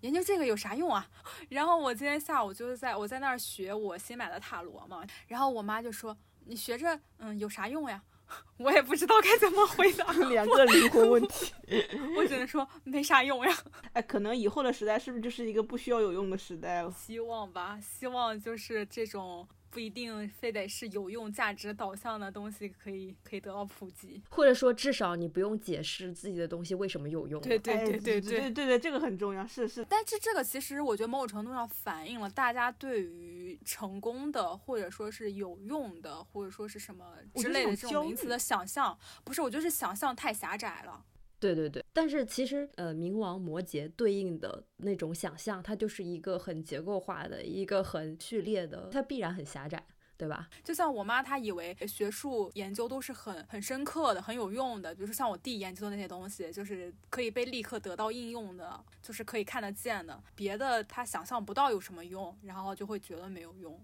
[0.00, 1.08] 研究这个有啥用啊？”
[1.48, 8.02] 然后我今天下午就是在我在那儿学我新买的塔罗嘛，然后我妈就说：“你学着，嗯，有啥用呀？”
[8.58, 11.50] 我也不知道该怎么回答，两个灵魂问题，
[12.14, 13.56] 我只能说没啥用呀。
[13.94, 16.92] 哎，可能以后的时代是不是就是一个不需要有用的时代了？
[16.92, 27.40] 希望吧，希望就是这种不一定非得是有用、价值导向的东西可以可以得到普及，或者说至少你不用解释自己的东西为什么有用。
[27.42, 29.84] 对对哎对对对对对，这个很重要，是是。
[29.88, 37.04] 但是这个其实我觉得某种程度上反映了大家对于成功的，或者说是有用的，或者说是什么
[37.34, 41.04] 之类的这种名词的想象，不是，我觉得是想象太狭窄了。
[41.40, 49.84] 对对对，但是其实呃，冥王摩羯对应的那种想象，它就是一个很结构化的、一个很序列的，它必然很狭窄，
[50.16, 50.48] 对吧？
[50.64, 60.20] 就像我妈，她以为学术研究都是很很深刻的、很有用的，比如说像我弟研究的那些东西，就是可以被立刻得到应用的，就是可以看得见的。
[60.34, 63.80] 别的她想象不到有什么用，然后就会觉得没有用。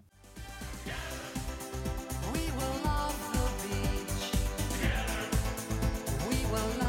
[2.32, 4.34] We will love the beach.
[6.28, 6.83] We will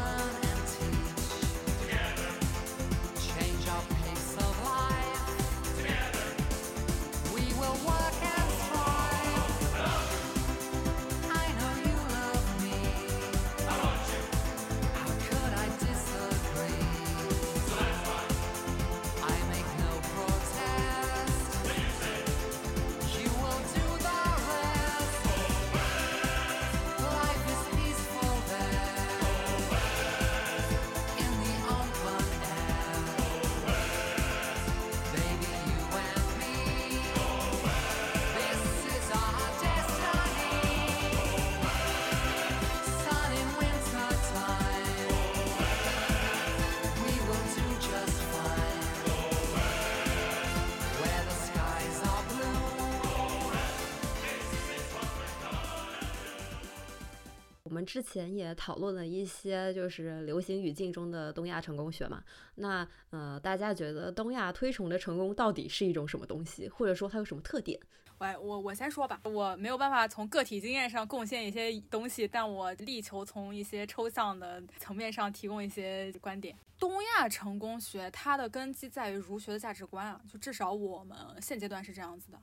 [57.96, 62.22] 之前也讨论了一些就是流行语境中的东亚成功学嘛，
[62.56, 67.80] 那呃，大家觉得东亚推崇的成功到底是一种什么东西，或者说它有什么特点？
[68.18, 76.54] 我我我先说吧，我没有办法从个体经验上贡献一些东西，但我力求从一些抽象的层面上提供一些观点。
[76.78, 82.38] 东亚成功学它的根基在于儒学的价值观啊，就至少我们现阶段是这样子的。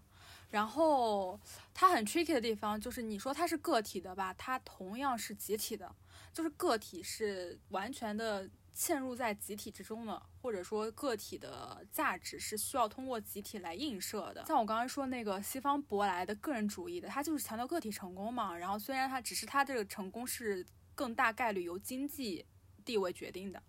[0.53, 1.39] 然后
[1.73, 5.91] 它很 tricky 的地方就是，你说它是个体的吧，它同样是集体的，
[6.31, 14.45] 就是个体是完全的嵌入在集体之中的，或者说个体的价值是需要通过集体来映射的。
[14.45, 18.55] 像我刚才说那个西方舶来的个人主义的，它就是强调个体成功嘛。
[18.55, 20.63] 然后虽然它只是它这个成功是
[20.93, 22.45] 更大概率由经济
[22.85, 23.63] 地位决定的，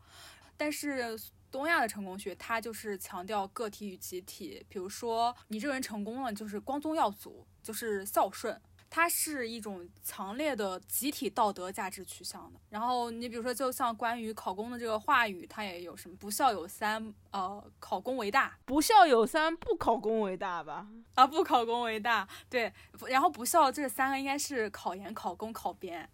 [0.55, 1.19] 但是
[1.55, 4.67] 东亚的成功学它就是强调个体与集体。
[4.69, 8.61] 比如说你这个人成功了，就是光宗耀祖，就是孝顺。
[8.91, 12.61] 它是一种强烈的集体道德价值取向的。
[12.71, 20.89] 然后你比如说，就像关于考公的这个话语，它也有什么“不孝有三”，呃，考公为大不孝有三，不考公为大吧？
[21.15, 22.29] 啊，不考公为大。
[22.49, 22.73] 对，
[23.09, 26.09] 然后不孝这三个应该是考研、考公、考编，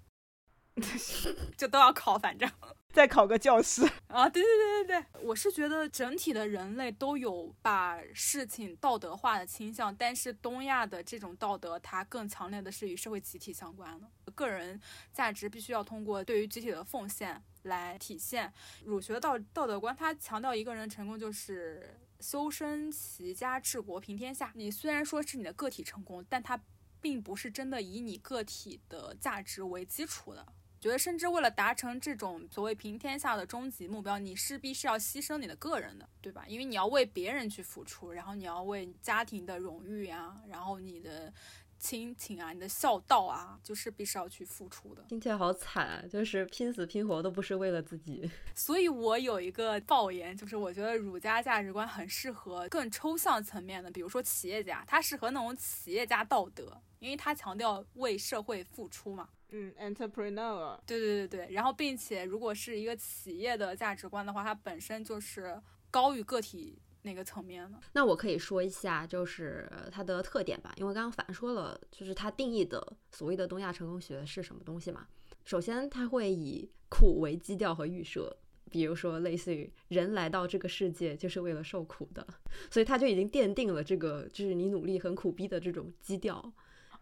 [1.57, 2.51] 就都要考，反正。
[2.93, 3.89] 再考个教师。
[4.09, 14.81] 啊，对对对对对，我是觉得整体的人类都有把事情道德化的倾向，但是东亚的这种道德，它更强烈的是与社会集体相关的，个人
[15.13, 18.53] 价值必须要通过对于集体的奉献来体现。
[18.85, 24.51] 儒学道道德观，它强调一个人成功就是修身齐家治国平天下。
[24.57, 26.61] 你虽然说是你的个体成功，但它
[27.01, 30.45] 并不是真的以你个体的价值为基础的。
[30.81, 36.45] 觉得甚至为了达成这种所谓平天下的终极目标，你势必是要牺牲你的个人的，对吧？
[36.49, 41.31] 因为你要为别人去付出，然后你要为家庭的荣誉啊，然后你的
[41.79, 45.03] 亲情啊，你的孝道啊，就势必是要去付出的。
[45.09, 48.31] 听起来好惨啊，就是拼死拼活都不是为了自己。
[48.57, 59.29] 所以我有一个抱言，就是我觉得儒家价值观很适合更抽象层面的，比如说企业家，他适合那种企业家道德，因为他强调为社会付出嘛。
[59.53, 60.79] 嗯，entrepreneur。
[60.87, 65.61] 对对对对，然后并且如果是一个企业的价值观的话，它本身就是
[65.91, 67.79] 高于个体那个层面的。
[67.93, 75.07] 那我可以说一下，就是它的特点吧，因为刚刚反说了，就是它定义的所谓的东亚成功学是什么东西嘛。
[75.45, 78.37] 首先，它会以苦为基调和预设，
[78.71, 82.25] 比如说类似于人来到这个世界就是为了受苦的，
[82.71, 86.37] 所以它就已经奠定了这个就是你努力很苦逼的这种基调。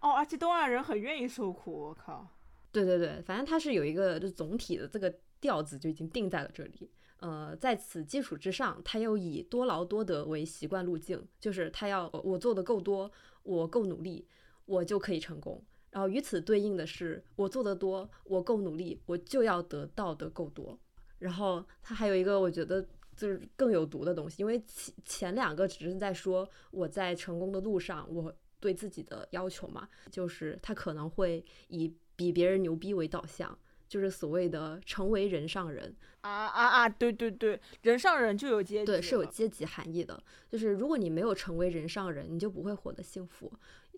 [0.00, 2.26] 哦，而且东亚人很愿意受苦，我靠。
[2.70, 6.90] 对对对，反正它是有一个就总体的这个调子就已经定在了这里。
[7.20, 13.11] 呃，在此基础之上，它又以多劳多得为习惯路径，就是他要我做的够多，
[13.42, 14.24] 我够努力，
[14.66, 15.61] 我就可以成功。
[15.90, 20.78] 然后与此对应的是，我做的多，我够努力，我就要得到的够多。
[21.18, 33.57] 然后它还有一个我觉得就是更有毒的东西，因为前前两个只是在说我在成功的路上，我对自己的要求嘛，就是他可能会以比别人牛逼为导向，
[33.88, 35.94] 就是所谓的成为人上人。
[36.22, 36.88] 啊啊啊！
[36.88, 40.20] 对对对，人上人就有阶级对，是有阶级含义的。
[40.50, 43.52] 就是如果你没有成为人上人，你就不会活得幸福，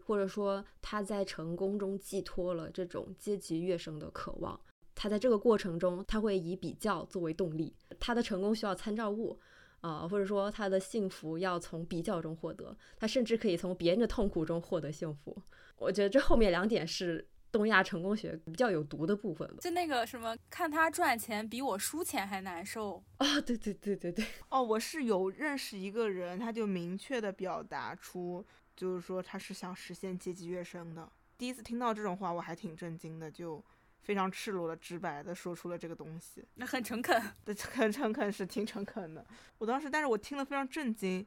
[0.05, 4.61] 或者说他在成功中寄托了这种阶级跃升的渴望。
[4.95, 9.41] 他在这个过程中，他会以比较作为动力，他的成功需要参照物。
[9.81, 15.35] 啊、或者说他的幸福要从比较中获得，他甚至可以从别人的痛苦中获得幸福。
[15.79, 19.57] 我觉得这后面两点是东亚成功学比较有毒的部分吧。
[19.61, 23.03] 就那个什么，看他赚钱比我输钱还难受。
[23.19, 28.45] 啊、对对对对对， 哦，我是有认识一个人，他就明确的表达出，
[28.77, 31.11] 就是说他是想实现阶级跃升的。
[31.37, 33.65] 第一次听到这种话，我还挺震惊的，就
[34.03, 36.45] 非常赤裸的、直白的说出了这个东西。
[36.55, 39.27] 那很诚恳，对，很诚恳，是挺诚恳的。
[39.59, 41.27] 我当时，但是我听了非常震惊。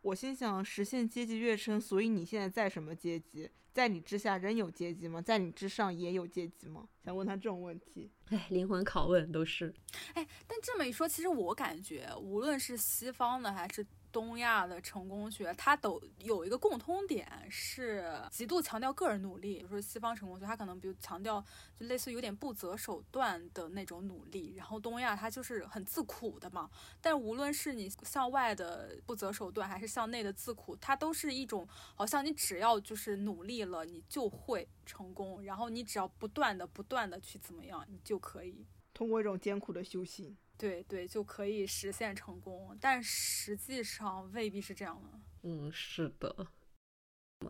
[0.00, 3.48] 我心想，实现阶级跃升，所以你现在在什么阶级？
[3.72, 5.20] 在你之下仍有阶级吗？
[5.22, 6.86] 在你之上也有阶级吗？
[7.04, 8.10] 想问他这种问题。
[8.28, 9.74] 哎， 灵魂拷问都是。
[10.14, 19.56] 哎，但这么一说，其实我感觉，无论是西方的还是东亚的成功学，它都有一个共通点，是极度强调个人努力。
[19.56, 21.42] 比如说西方成功学，它可能比如强调
[21.80, 26.70] 就类似有点不择手段的那种努力，然后东亚它就是很自苦的嘛。
[27.00, 38.66] 但无论是你向外的不择手段，还是向内的自苦，它都是一种好像你只要就是努力了，你就会成功，然后你只要不断的不断的去怎么样，你就可以。
[38.94, 45.18] 通过一种艰苦的修行，对对，就可以实现成功，但实际上未必是这样的。
[45.42, 46.46] 嗯，是的。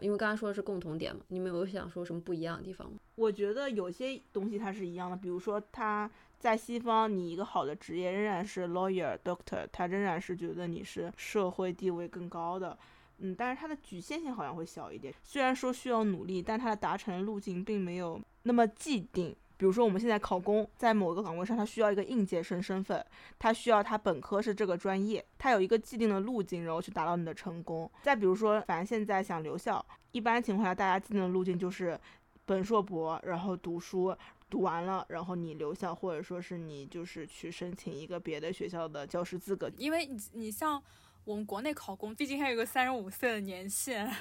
[0.00, 2.98] 因为刚才说的是共同点嘛，你们有想说什么不一样的地方吗？
[3.16, 12.78] 我觉得有些东西它是一样的，比如说他在西方，你一个好的职业仍然是 lawyer、doctor，他仍然是觉得你是社会地位更高的。
[13.18, 15.14] 嗯，但是它的局限性好像会小一点。
[15.22, 19.36] 虽然说需要努力，但它的达成路径并没有那么既定。
[19.56, 23.04] 比如说我们现在考公，在某个岗位上，他需要一个应届生身份，
[23.38, 27.90] 他需要他本科是这个专业，他有一个既定的路径，然后去达到你的成功。
[28.02, 31.98] 再比如说，凡现在想留校，一般情况下，大家既定的路径就是
[32.44, 34.16] 本硕博，然后读书。
[34.50, 39.72] 读完了，然后你留校，或者说是你就是去申请一个别的学校的教师资格。
[39.78, 40.82] 因为你你像
[41.24, 44.14] 我们国内考公，毕竟还有个三十五岁的年限，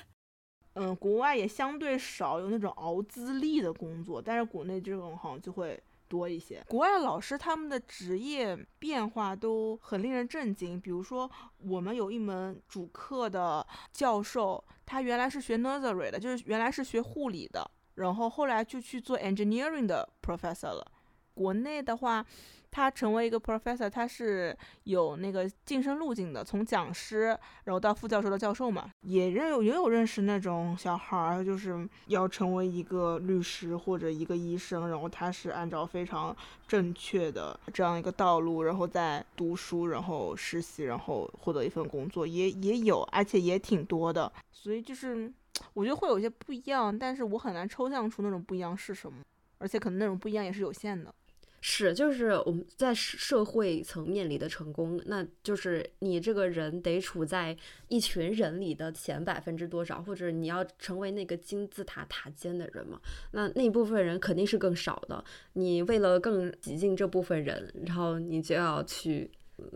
[0.74, 6.64] 嗯，国外也相对少有那种熬资历的工作，但是国内这种好像就会多一些。
[6.68, 20.86] 国外老师他们的职业变化都很令人震惊，比如说我们有一门主课的教授，他原来是学 nursery 的，就是原来是学护理的，然后后来就去做 engineering 的 professor 了。
[21.34, 22.26] 国内的话，
[22.72, 45.30] 他成为一个 professor，他是有那个晋升路径的，从讲师然后到副教授的教授嘛，也认有也有认识那种小孩儿，就是要成为一个律师或者一个医生，然后他是按照非常正确的这样一个道路，然后再读书，然后实习，然后获得一份工作，也也有，而且也挺多的，所以就是
[45.74, 49.20] 我觉得会有些不一样，但是我很难抽象出那种不一样是什么，
[49.58, 51.14] 而且可能那种不一样也是有限的。
[51.64, 57.56] 是，就是我们在社会层面里的成功，那就是你这个人得处在
[57.88, 63.00] 一群人里的前百分之多少，或者你要成为那个金字塔塔尖的人嘛？
[63.34, 65.24] 那那一部分人肯定是更少的。
[65.54, 69.30] 你为了更挤进这部分人，然后你就要去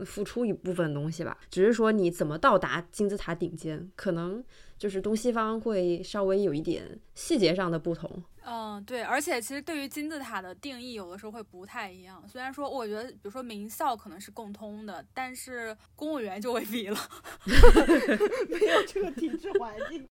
[0.03, 1.37] 付出一部分东西吧。
[1.51, 4.43] 只是说你怎么到达金字塔顶尖，可能
[4.75, 8.23] 就是东西方会稍微有一点细节上的不同。
[8.47, 12.23] 嗯，对，而且其实对于金字塔的定义，有的时候会不太一样。
[12.27, 16.97] 虽然说，我觉得，比如说名校可能是共通的，但是公务员就未必了。
[18.47, 20.07] 没有这个体制环境。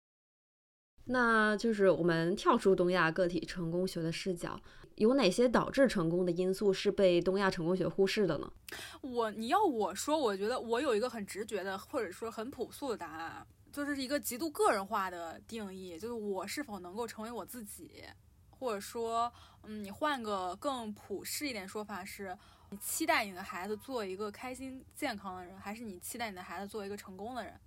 [1.07, 4.61] 那就是我们跳出东亚个体成功学的视角，
[4.97, 8.51] 有哪些导致成功的因素是被东亚成功学忽视的呢？
[9.03, 18.03] 我你要我说，我觉得我有一个很直觉的，或者说很朴素的答案，就是一个极度个人化的定义，就是我是否能够成为我自己，
[18.64, 19.31] 或者说，
[19.64, 22.35] 嗯，你换个更普世一点说法是，
[22.70, 27.61] 你期待你的孩子做一个开心健康的人，还是你期待你的孩子做一个成功的人？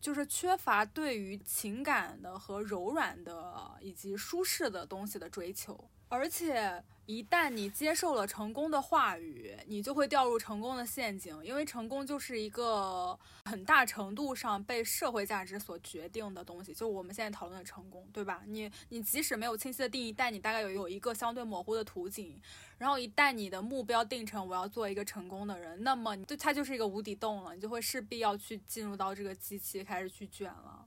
[0.00, 18.42] 就是缺乏对于情感的和柔软的以及舒适的东西的追求，而且一旦你接受了成功的话语，你就会掉入成功的陷阱，因为成功就是一个很大程度上被社会价值所决定的东西，就我们现在讨论的成功，对吧？
[18.46, 22.38] 你你即使没有清晰的定义，但你大概有有一个相对模糊的图景，
[22.76, 30.86] 然后一旦你的目标定成我要做一个成功的人，那么你就它就是一个无底洞了，你就会势必要去进入到这个机器开始去卷了。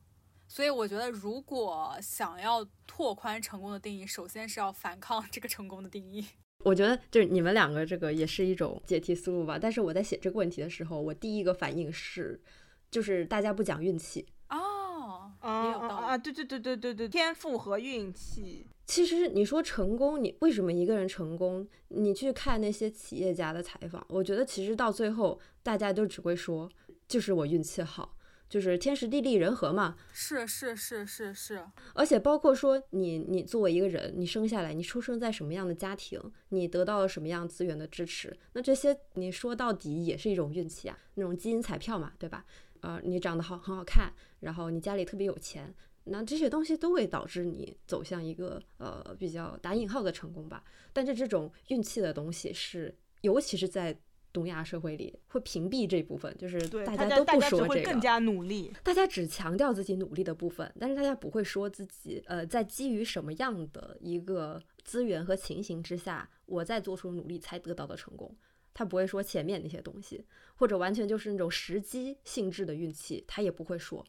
[0.56, 6.26] 所以我觉得，如果想要拓宽成功的定义，首先是要反抗这个成功的定义。
[6.64, 9.60] 我觉得就是你们两个这个也是一种解题思路吧。
[9.62, 12.42] 但是我在写这个问题的时候，我第一个反应是，
[12.90, 14.26] 就是大家不讲运气。
[14.48, 15.94] 哦，啊也有道理。
[15.94, 16.18] 啊啊！
[16.18, 18.66] 对对对对对对，天赋和运气。
[18.86, 21.68] 其实你说成功，你为什么一个人成功？
[21.90, 26.72] 你去看那些企业家的采访，我觉得其实到最后大家都只会说，
[27.10, 28.15] 就是我运气好，
[28.56, 29.98] 就是天时地利人和嘛。
[30.14, 31.62] 是是是是是，
[31.94, 42.46] 而且包括说你，你作为一个人，你生下来，你出生在什么样的家庭，你得到了什么样资源的支持，那这些你说到底也是一种运气啊，那种基因彩票嘛，对吧？
[42.80, 45.76] 呃，你长得好很好看，然后你家里特别有钱，
[46.06, 50.64] 那这些东西都会导致你走向一个呃比较打引号的成功吧。
[50.94, 54.00] 但是这种运气的东西是，尤其是在
[54.36, 57.70] 东亚社会里，会屏蔽这部分，就是对，大家都不大家只说这个。
[57.70, 58.74] 会更加努力。
[58.84, 68.36] 大家只强调自己努力的部分，但是大家不会说自己呃在基于什么样的一个资源和情形之下，我在做出努力才得到的成功。
[68.74, 70.26] 他不会说前面那些东西，
[70.56, 74.06] 或者完全就是那种时机性质的运气，他也不会说。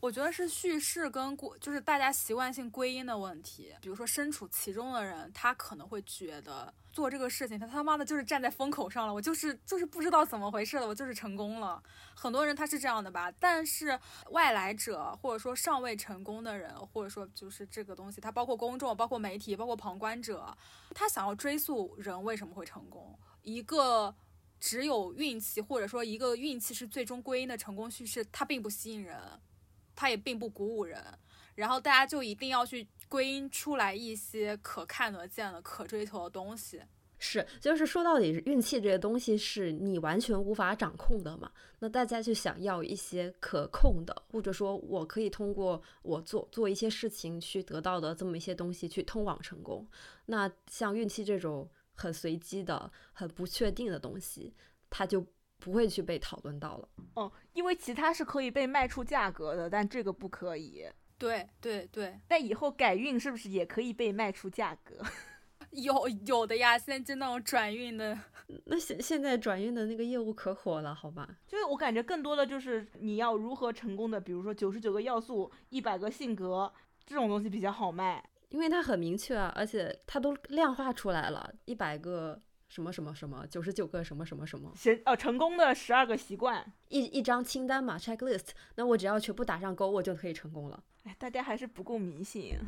[0.00, 3.74] 我觉得是叙事跟归，就是大家习惯性归因的问题。
[3.80, 11.82] 比如说身处其中的人，他可能会觉得做这个事情，他他妈的就是站在风口上了，我就是就是不知道怎么回事了，我就是成功了。
[12.14, 13.98] 很多人他是这样的吧，但是
[14.30, 20.56] 外来者或者说尚未成功的人，或者说就是这个东西，他包括公众、包括媒体、包括旁观者，
[20.94, 24.14] 他想要追溯人为什么会成功，一个。
[24.60, 29.16] 只有运气，或者说一个运气是最终归因的成功叙事，它并不吸引人。
[29.98, 31.04] 它也并不鼓舞人，
[31.56, 36.80] 然后大家就一定要去归因出来一些可看得见的、可追求的东西。
[37.18, 41.50] 是，就是说到底，运气这个东西是你完全无法掌控的嘛？
[41.80, 49.84] 那大家就想要一些可控的，或者说我可以通过我做做一些事情去得到的这么一些东西去通往成功。
[50.26, 54.54] 那像运气这种很随机的、很不确定的东西，
[54.88, 55.26] 它就
[55.58, 56.88] 不会去被讨论到了。
[57.14, 60.86] 哦，因为其他是可以被卖出价格的，但这个不可以。
[61.18, 64.96] 对对对，但以后改运是不是也可以被卖出价格？
[65.72, 68.18] 有有的呀，现在就那种转运的，
[68.66, 71.28] 那现现在转运的那个业务可火了，好吧？
[71.46, 76.72] 就是我感觉更多的就是你要如何成功的，比如说九十九个要素、一百个性格
[77.04, 78.24] 这种东西比较好卖。
[78.50, 86.72] 因为它很明确啊，而且它都量化出来了，一百个什么什么什么，九十九个什么什么什么，成呃成功的十二个习惯。
[86.88, 88.48] 一一张清单嘛，checklist。
[88.76, 90.82] 那我只要全部打上勾，我就可以成功了。
[91.04, 92.58] 哎，大家还是不够迷信。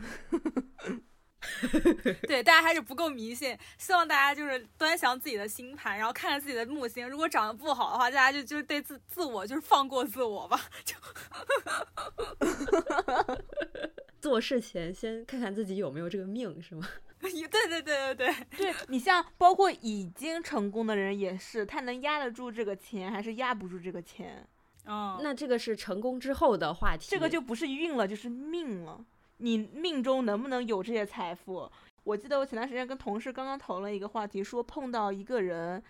[2.27, 3.57] 对，大家还是不够迷信。
[3.79, 10.61] 希望大家就是端详自己的星盘，然后看看自己的木星，如果长得不好的话，大家就就是对自自我就是放过自我吧。
[10.85, 10.95] 就
[14.21, 16.87] 做事前先看看自己有没有这个命，是吗？
[17.21, 17.31] 对
[17.69, 24.47] 对对对对，对你像包括已经成功的人也是，他能压得住这个钱，还是压不住这个钱？
[24.87, 29.05] 哦，那这个是成功之后的话题，这个就不是运了，就是命了。
[29.37, 31.71] 你命中能不能有这些财富？
[32.05, 35.83] 我记得我前段时间跟同事刚刚讨论一个话题，说碰到一个人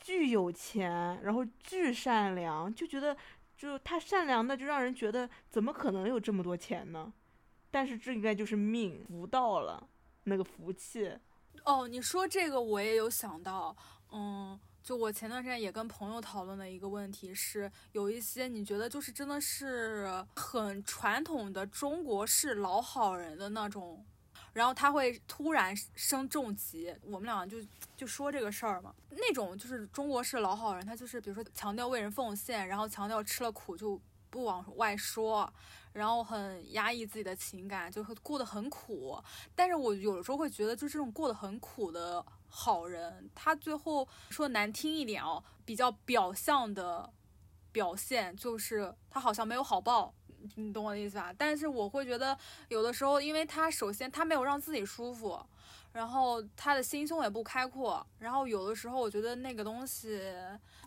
[0.00, 3.16] 巨有钱，然后巨善良，就觉得
[3.56, 7.12] 就他善良的就让人觉得怎么可能有这么多钱呢？
[7.70, 9.88] 但是这应该就是命福到了
[10.24, 11.10] 那个福气。
[11.64, 13.74] 哦，你说这个我也有想到，
[14.12, 24.04] 嗯，就我前段时间也跟朋友讨论的一个问题是，有一些你觉得就是真的是很传统的中国式老好人的那种，
[24.52, 27.56] 然后他会突然生重疾，我们俩就
[27.96, 33.98] 就说这个事儿嘛，那种就是中国式老好人，他就是比如说强调为人奉献，然后强调吃了苦就
[34.28, 35.50] 不往外说。
[35.94, 39.16] 然后很压抑自己的情感，就会过得很苦。
[39.54, 47.08] 但是我有的时候会觉得，就这种过得很苦的好人，他最后说难听一点哦，比较表象的
[47.70, 50.12] 表现就是他好像没有好报，
[50.56, 51.32] 你懂我的意思吧？
[51.38, 52.36] 但是我会觉得，
[52.68, 55.40] 有的时候，因为他首先他没有让自己舒服，
[55.94, 60.20] 然后他的心胸也不开阔，然后有的时候我觉得那个东西，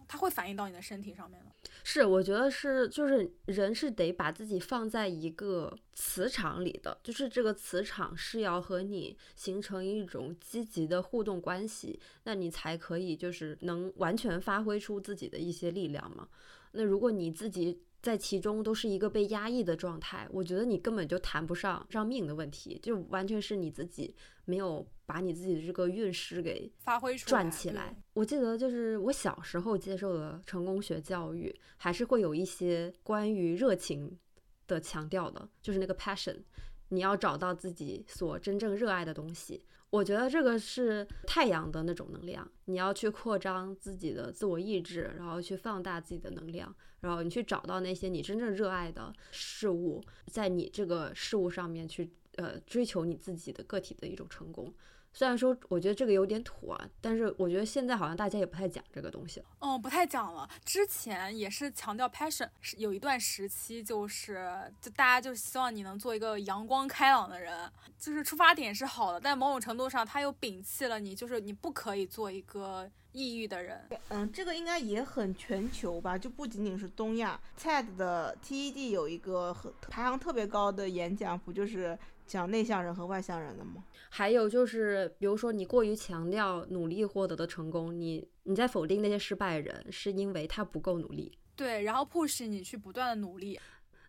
[0.06, 1.52] 它会反映到你的身体上面的。
[1.82, 16.28] 是，我觉得是，就是人是得把自己放在一个磁场里的，就是这个磁场是要和你形成一种积极的互动关系，那你才可以就是能完全发挥出自己的一些力量嘛。
[16.74, 24.14] 那如果你自己在其中都是一个被压抑的状态，我觉得你根本就谈不上让命的问题，就完全是你自己
[24.48, 27.94] 没有把你自己的这个运势给发挥出转起来。
[28.14, 34.18] 我记得就是我小时候接受的成功学教育，还是会有一些关于热情
[34.66, 36.38] 的强调的，就是那个 passion，
[36.88, 39.62] 你要找到自己所真正热爱的东西。
[39.90, 54.74] 我觉得这个是太阳的那种能量，你要去扩张自己的自我意志，然后去放大自己的能量，然后你去找到那些你真正热爱的事物，在你这个事物上面去呃追求你自己的个体的一种成功。
[55.14, 59.46] 虽然说我觉得这个有点土啊，但是我觉得现在好像大家也不太讲这个东西了。
[59.62, 60.48] 嗯，不太讲了。
[60.64, 73.90] 之前也是强调 passion，是有一段时期就是，就大家就希望你能做一个阳光开朗的人，就是出发点是好的，但某种程度上他又摒弃了你，就是你不可以做一个抑郁的人。
[74.10, 77.40] 嗯，这个应该也很全球吧，就不仅仅是东亚。
[77.60, 81.98] TED 的 TED 有一个很排行特别高的演讲，不就是
[82.28, 83.86] 讲内向人和外向人的吗？
[84.10, 91.38] 还有就是，比如说你过于强调努力获得的成功，你你在否定那些失败人，是因为他不够努力。
[91.56, 93.60] 对，然后 push 你去不断的努力。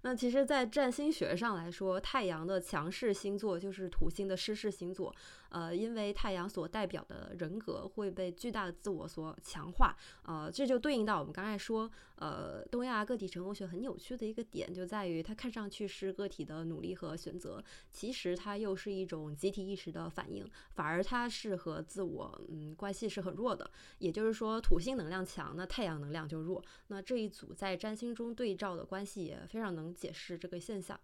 [0.02, 5.12] 那其实，在占星学上来说，太阳的强势星座就是土星的失势星座。
[5.50, 9.96] 呃，因为太阳所代表的人格会被巨大的自我所强化。
[10.22, 23.70] 呃，这就对应到我们刚才说，呃，东亚个体成功学很有趣的一个点，就在于它看上去是个体的努力和选择，其实它又是一种集体意识的反应，反而它是和自我嗯关系是很弱的。
[23.98, 26.62] 也就是说，土星能量强，那太阳能量就弱。
[26.88, 30.98] 那这一组在占星中对照的关系也非常能解释这个现象。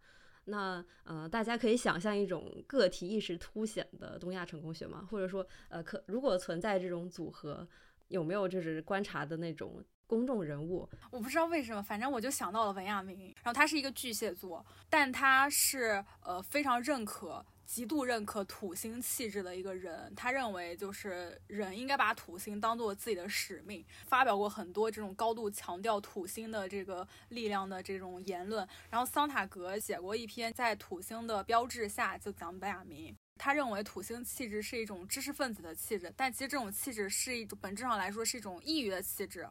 [0.45, 5.07] 那呃，大家可以想象一种个体意识凸显的东亚成功学吗？
[5.11, 7.67] 或者说，呃，可如果存在这种组合，
[8.09, 10.89] 有没有就是观察的那种公众人物？
[11.11, 13.35] 我不知道为什么，反正我就想到了文亚明。
[13.43, 17.45] 然后他是一个巨蟹座，但他是呃非常认可。
[17.65, 28.67] 极度认可土星气质的一个人，他认为就是人应该把土星当做自己的使命，发表过很多这种高度强调土星的这个力量的这种言论。
[28.91, 39.49] 然后桑塔格写过一篇在土星的标志下就讲本雅明，他认为土星气质是一种知识分子的气质，但其实这种气质是一种本质上来说是一种抑郁的气质。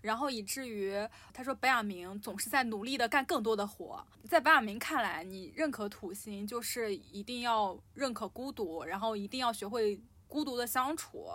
[0.00, 0.94] 然后以至于
[1.32, 4.06] 他说，本雅明总是在努力的干更多的活。
[4.28, 11.28] 在本雅明看来，你认可土星，就是一定要认可孤独，然后一定要学会孤独的相处，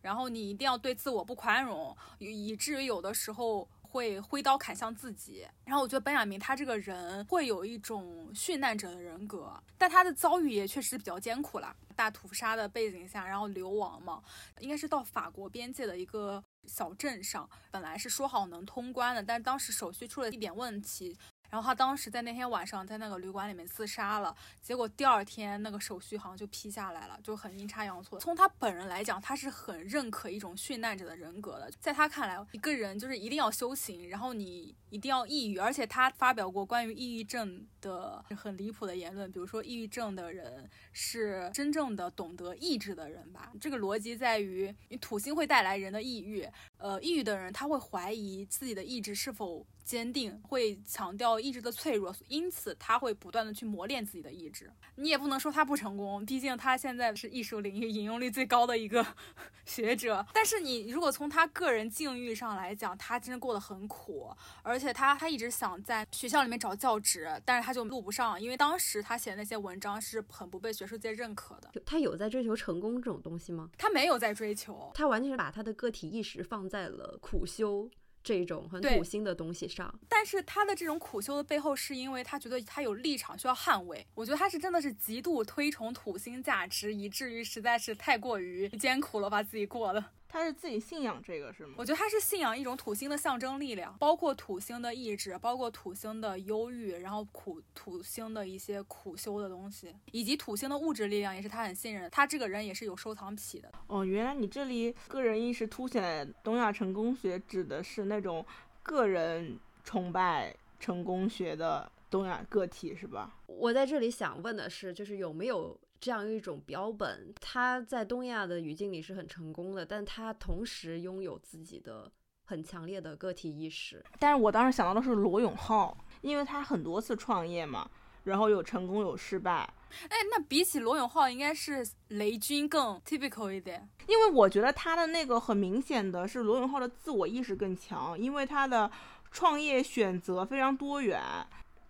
[0.00, 3.68] 然后你一定要对自我不宽容，以至于有的时候。
[3.92, 11.76] 会挥刀砍向自己，然后我觉得本雅明他这个人会有一种殉难者的人格，但他的遭遇也确实比较艰苦啦。
[11.94, 14.22] 大屠杀的背景下，然后流亡嘛，
[14.60, 21.16] 应该是到法国边界的一个小镇上，本来是说好能通关的，但当时手续出了一点问题。
[21.52, 28.18] 然后他当时在那天晚上在那个旅馆里面自杀了，结果第二天那个手续好像就批下来了，就很阴差阳错。
[28.18, 43.52] 从他本人来讲，他是很认可一种殉难者的人格的，在他看来，一个人就是一定要修行，然后你一定要抑郁，而且他发表过关于抑郁症的很离谱的言论，比如说抑郁症的人是真正的懂得意志的人吧。
[43.60, 46.48] 这个逻辑在于，你土星会带来人的抑郁，
[46.78, 49.66] 呃，抑郁的人他会怀疑自己的意志是否。
[49.84, 54.70] 坚定会强调意志的脆弱，因此他会不断的去磨练自己的意志。
[54.96, 59.04] 你也不能说他不成功，毕竟他现在是艺术领域引用率最高的一个
[59.66, 60.24] 学者。
[60.32, 64.30] 但是你如果从他个人境遇上来讲，他真的过得很苦，
[64.62, 71.70] 而且他他一直想在学校里面找教职，但是他就录不上，因为当时他写的那些文章是很不被学术界认可的。
[71.84, 73.70] 他有在追求成功这种东西吗？
[73.76, 77.90] 他没有在追求，他完全是把他的个体意识放在了苦修。
[78.22, 84.06] 这种很土星的东西上，但是他的这种苦修的背后，是因为他觉得他有立场需要捍卫。
[84.14, 90.04] 我觉得他是真的是极度推崇土星价值，以至于实在是太过于艰苦了，把自己过的。
[90.32, 91.74] 他是自己信仰这个是吗？
[91.76, 102.10] 我觉得他是信仰一种土星的象征力量，包括土星的意志，包括土星的忧郁，然后苦土星的一些苦修的东西，以及土星的物质力量也是他很信任。
[102.10, 103.70] 他这个人也是有收藏癖的。
[103.88, 108.42] 哦，原来你这里个人意识凸显东亚成功学指的是那种
[108.82, 113.36] 个人崇拜成功学的东亚个体是吧？
[113.46, 115.78] 我在这里想问的是，就是有没有？
[116.02, 122.10] 这样一种标本，他在东亚的语境里是很成功的，但他同时拥有自己的
[122.44, 124.04] 很强烈的个体意识。
[124.18, 127.88] 但是我当时想到的是罗永浩，因为他很多次创业嘛，
[128.24, 129.72] 然后有成功有失败。
[130.08, 133.88] 哎，那比起罗永浩，应该是雷军更 typical 一点。
[134.08, 138.90] 因为我觉得他的那个很明显的是罗永浩的自我意识更强，因为他的
[139.30, 141.22] 创业选择非常多元。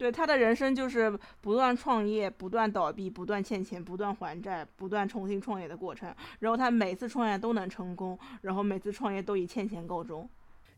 [0.02, 6.14] 对他的人生就是不断创业、不断倒闭、不断欠钱、不断还债、不断重新创业的过程。
[6.40, 10.28] 然后他每次创业都能成功，然后每次创业都以欠钱告终。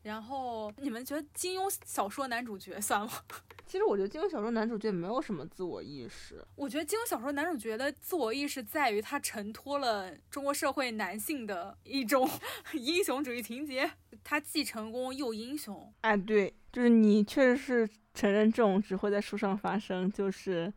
[0.02, 3.10] 然后你们觉得金庸小说男主角算吗？
[3.64, 12.28] 其实我觉得金庸小说男主角没有什么自我意识，我觉得金庸小说男主角的自我意识在于他承托了中国社会男性的一种
[12.74, 13.90] 英雄主义情节，
[14.22, 15.90] 他既成功又英雄。
[16.02, 20.72] 哎，对，就是你确实是承认这种只会在书上发生，就是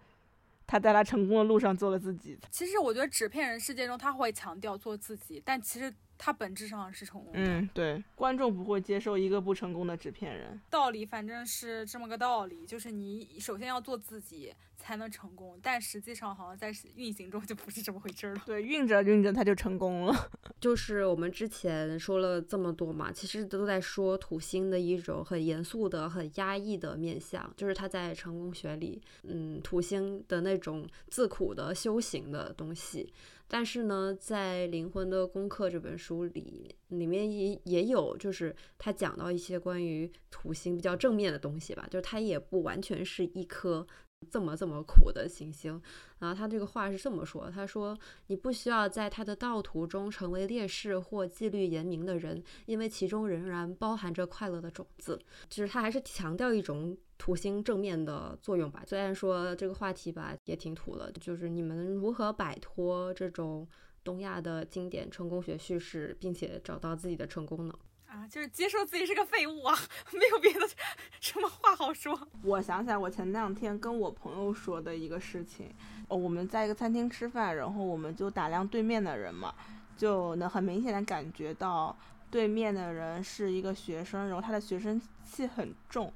[0.68, 2.38] 他在他成功的路上做了自己。
[2.52, 7.39] 其实我觉得纸片人世界中他会强调做自己，但其实他本质上是成功的。
[7.39, 10.59] 嗯，对，观众不会接受一个不成功的纸片人。
[10.70, 18.41] 道理反正是这么个道理，就是你首先要做自己才能成功，但实际上好像在运行中就不是这么回事儿了。
[18.45, 20.30] 对，运着运着它就成功了。
[20.59, 33.13] 就是我们之前说了这么多嘛，其实都在说土星的一种很严肃的、很压抑的面相，就是他在成功学里，嗯，土星的那种自苦的修行的东西。
[33.48, 43.88] 但是呢，在《灵魂的功课》这本书里，里面也也有，就是他讲到一些关于土星比较正面的东西吧，就是它也不完全是一颗
[44.30, 45.82] 这么这么苦的行星。
[46.20, 47.97] 然后他这个话是这么说：“他说，
[48.28, 55.20] 你不需要在他的道途中成为烈士或纪律严明的人，因为其中仍然包含着快乐的种子。
[55.49, 58.84] 就是他还是强调一种土星正面的作用吧。
[58.86, 63.68] 虽然说这个话题吧也挺土的，就是你们如何摆脱这种
[64.03, 67.74] 东亚的经典成功学叙事，并且找到自己的成功呢？”
[68.08, 69.78] 啊，就是接受自己是个废物啊，
[70.14, 70.68] 没有别的
[71.20, 72.18] 什么话好说。
[72.41, 75.74] 我想起来，我前两天跟我朋友说的一个事情，
[76.08, 79.53] 哦，我们在一个餐厅吃饭，然后我们就打量对面的人嘛，
[79.97, 81.95] 就能很明显的感觉到
[82.32, 86.12] 对面的人是一个学生，然后他的学生气很重。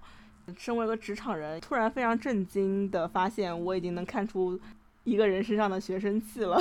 [0.58, 4.60] 身为一个职场人，突然非常震惊的发现，我已经能看出
[5.04, 6.60] 一个人身上的学生气了。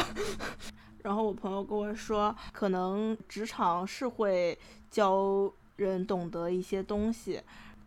[1.03, 4.59] 然后我朋友跟我说，可能职场是会
[4.91, 7.41] 教人懂得一些东西，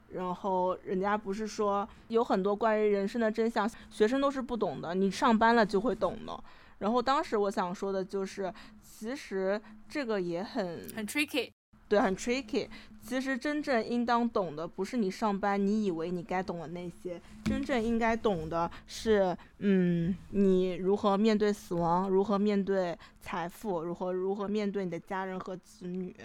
[0.09, 6.43] 然后人家不是说有很多关于人生的真相，学生都是不懂的，你上班了就会懂的。
[6.79, 11.49] 然后当时我想说的就是，其实这个也很很 tricky，
[11.93, 12.67] 对，很 tricky。
[13.03, 26.15] 其实真正应当懂的不是你上班你以为你该懂的那些，真正应该懂的是，嗯，你如何面对死亡，如何面对财富，如何如何面对你的家人和子女。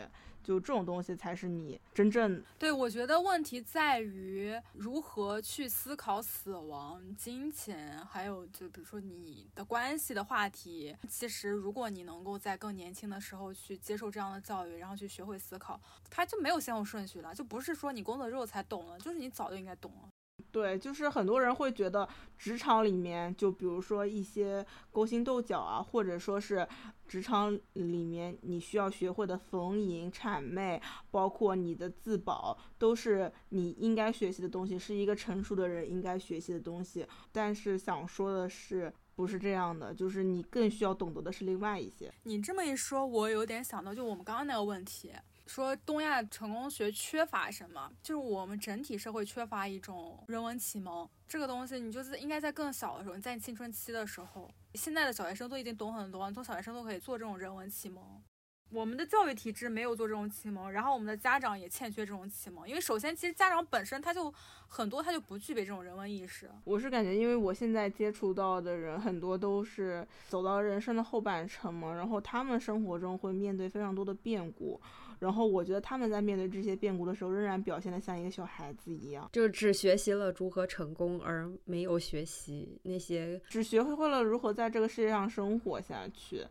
[0.49, 10.97] 就这种东西才是你真正对，我觉得问题在于如何去思考死亡、金钱，还有就比如说你的关系的话题。
[11.07, 15.79] 其实，如果你能够在更年轻的时候去接受这样的教育，然后去学会思考，
[16.09, 20.09] 它就没有先后顺序了，就不是说你工作之后才懂了，就是你早就应该懂了。
[20.51, 26.67] 对，就是很多人会觉得职场里面，就比如说一些勾心斗角啊，或者说是
[27.07, 30.81] 职场里面你需要学会的逢迎、谄媚，
[31.11, 37.07] 包括你的自保，都是你应该学习的东西，是一个成熟的人应该学习的东西。
[37.31, 42.13] 但是想说的是，不是这样的，就是你更需要懂得的是另外一些。
[42.25, 45.13] 你这么一说，我有点想到，就我们刚刚那个问题。
[45.49, 47.91] 说东亚成功学缺乏什么？
[48.03, 51.81] 就是我们整体社会缺乏一种人文启蒙这个东西。
[51.81, 58.05] 你就是应该在更小的时候，在你青春期的时候，现在的小学生都已经懂很多，从小学生都可以做这种人文启蒙。
[58.71, 62.69] 我们的教育体制没有做这种启蒙，然后我们的家长也欠缺这种启蒙。
[62.69, 64.31] 因为首先，其实家长本身他就
[64.67, 66.51] 很多，他就不具备这种人文意识。
[66.65, 74.79] 我是感觉，因为我现在接触到的人很多都是走到人生的后半程嘛，然后他们生活中会面对非常多的变故。
[75.21, 86.47] 然后我觉得他们在面对这些变故的时候，仍然表现得像一个小孩子一样，就只学习了如何成功，而没有学习那些，只学会了如何在这个世界上生活下去。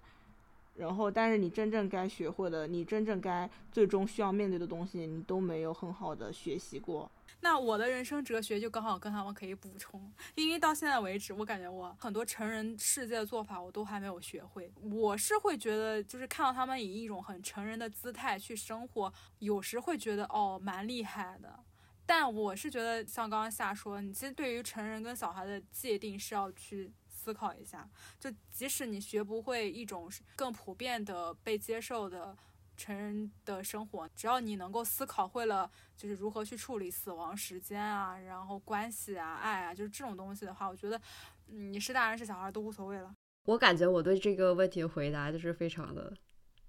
[0.76, 7.09] 然后，但是你真正该学会的，你真正该最终需要面对的东西，你都没有很好的学习过。
[7.40, 14.72] 那我的人生哲学就刚好跟他们可以补充，因为到现在为止，我感觉我很多成人世界的做法我都还没有学会。
[14.82, 21.60] 我是会觉得，就是看到他们以一种很成人的姿态去生活，有时会觉得哦蛮厉害的。
[22.06, 27.88] 但我是觉得，像刚刚夏说，你其实对于成人跟小孩的界定是要去思考一下。
[28.20, 32.36] 就即使你学不会一种更普遍的被接受的。
[32.78, 41.01] 成人的生活，只要你能够思考会了，就是如何去处理死亡时间啊，然后关系啊、爱啊，就是这种东西的话，我觉得
[41.47, 43.13] 你是大人是小孩都无所谓了。
[43.45, 46.13] 我感觉我对这个问题回答就是非常的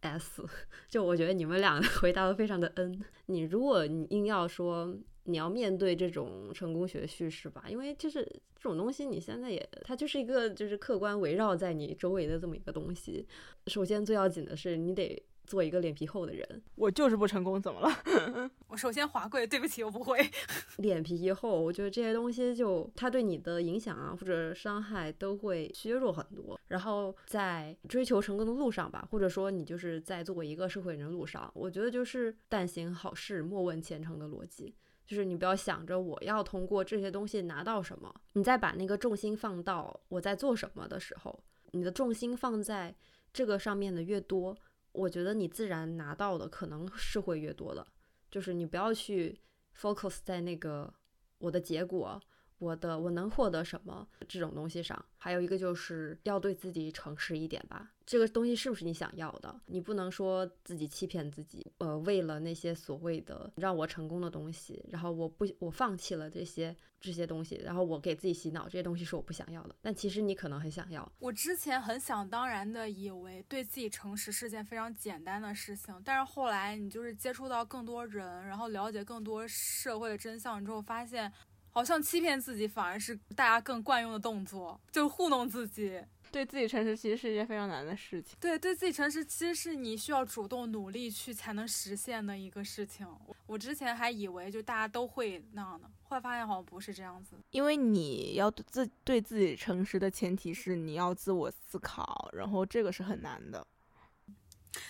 [0.00, 0.42] S，
[0.88, 3.04] 就我觉得你们俩 回答的非常的 N。
[3.26, 8.24] 你如果你硬要说你要面对这种成功学叙事吧，因为就是
[8.56, 13.26] 这种东西你现在也它就是一个就是客观围绕在你周围的这么一个东西。
[13.66, 15.22] 首先最要紧的是你得。
[15.48, 16.62] 做一个脸皮厚的人。
[16.76, 18.50] 我就是不成功，怎么了？
[18.68, 20.18] 我首先滑跪，对不起，我不会。
[20.78, 26.60] 脸皮一厚，我觉得这些东西就它对你的影响啊，或者伤害都会削弱很多。
[26.68, 34.74] 然后在追求成功的路上吧，或者说你就是在作为一个社会人的路上，我觉得就是但行好事，莫问前程的逻辑。
[35.06, 42.94] 就是你不要想着我要通过这些东西拿到什么，你再把那个重心放到我在做什么的时候，你的重心放在
[43.32, 44.54] 这个上面的越多，
[44.98, 47.86] 我觉得你自然拿到的可能是会越多的。
[48.30, 49.40] 就是你不要去
[49.74, 50.92] focus 在那个
[51.38, 52.20] 我的结果，
[52.58, 55.04] 我的我能获得什么这种东西上。
[55.16, 59.60] 还有一个就是要对自己诚实一点吧，这个东西是不是你想要的？
[59.66, 69.74] 你不能说自己欺骗自己，呃，为了那些所谓的让我成功的东西，然后我不我放弃了这些这些东西，然后我给自己洗脑，这些东西是我不想要的。
[69.82, 71.10] 但其实你可能很想要。
[71.18, 81.30] 我之前很想当然的以为对自己诚实是件非常简单的事情，但是后来你就是接触到更多人，然后了解更多社会的真相之后，发现
[81.78, 86.02] 好像欺骗自己反而是大家更惯用的动作，就糊弄自己。
[86.32, 88.36] 对自己诚实其实是一件非常难的事情。
[88.40, 93.06] 对，对自己诚实其实是你需要主动努力去才能实现的一个事情。
[93.46, 97.36] 我之前还以为就大家都会那样的，后来发现好像不是这样子。
[97.52, 103.64] 因为你要对自对自己诚实的前提是你要自我思考，然后这个是很难的。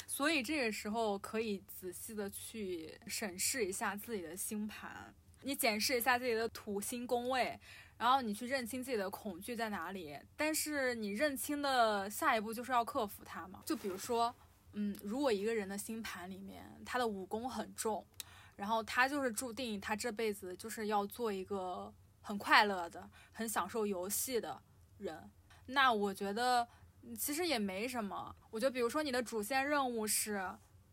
[0.07, 7.59] 所以这个时候可以仔细的去审视一下自己的星盘，你检视一下自己的土星宫位，
[7.97, 10.18] 然后你去认清自己的恐惧在哪里。
[10.36, 13.62] 但是你认清的下一步就是要克服它嘛。
[13.64, 14.34] 就比如说，
[14.72, 18.07] 嗯，如果一个人的星盘里面他的武功很重，
[18.57, 24.62] 然后他就是注定他这辈子就是要做一个很快乐的、很享受游戏的
[24.99, 25.30] 人，
[25.66, 26.66] 那我觉得。
[27.16, 30.47] 其实也没什么，我觉得，比如说你的主线任务是，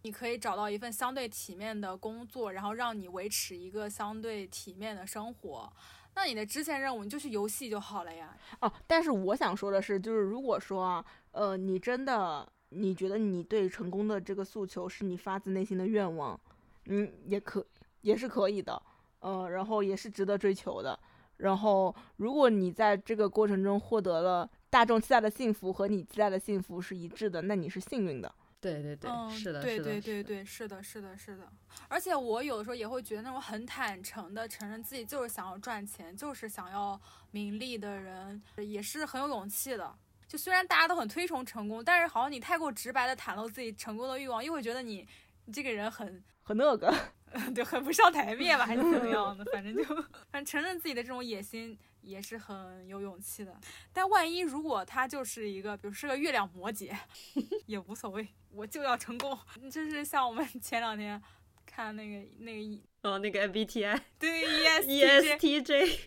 [0.05, 5.67] 你可以找到一份相对体面的工作，然后让你维持一个相对体面的生活。
[6.13, 8.37] 那你的支线任务，你就去游戏就好了呀。
[8.61, 16.39] 哦，但是我想说的是，就是如果说啊，呃，你真的你觉得你对成功的这个诉求是你发自内心的愿望，
[16.85, 17.65] 嗯，也可
[18.01, 18.79] 也是可以的，
[19.21, 20.99] 呃，然后也是值得追求的。
[21.37, 28.31] 然后，如果你在这个过程中获得了大众期待的幸福和你期待的幸福是一致的，那你是幸运的。
[28.65, 31.47] 对对对，嗯，是的，对，对对对，是的，是的，是的。
[31.87, 36.99] 而且我有的时候也会觉得那种很坦诚的承认自己就是想要赚钱，就是想要
[37.29, 39.95] 名利的人，也是很有勇气的。
[40.27, 45.07] 就虽然大家都很推崇成功，但是好像你太过直白的袒露自己成功的欲望，又会觉得你
[45.45, 46.91] 你这个人很很那个，
[47.53, 49.45] 对，很不上台面吧，还是怎么样的？
[49.53, 49.83] 反正就
[50.31, 53.59] 反正承认自己的这种野心也是很有勇气的。
[53.91, 56.95] 但万一如果他就是一个，比如是个月亮摩羯，
[57.65, 59.37] 也无所谓，我就要成功。
[59.71, 61.21] 就是像我们 前两天
[61.65, 64.41] 看那个那个哦，那个 MBTI 对
[64.85, 65.99] E ESTJ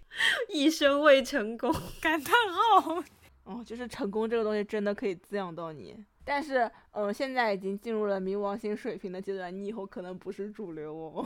[0.49, 3.03] 一生未成功，感叹号，
[3.44, 6.05] 哦，就是成功这个东西真的可以滋养到你。
[6.24, 11.24] 但是，呃，现在已经进入了冥王星水平的阶段，你以后可能不是主流哦。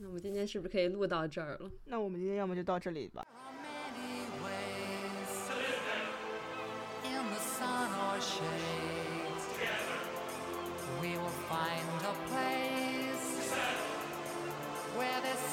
[0.00, 1.68] 那我们今天是不是可以录到这儿了？
[1.86, 3.26] 那我们今天要么就到这里吧。
[14.96, 15.47] Where this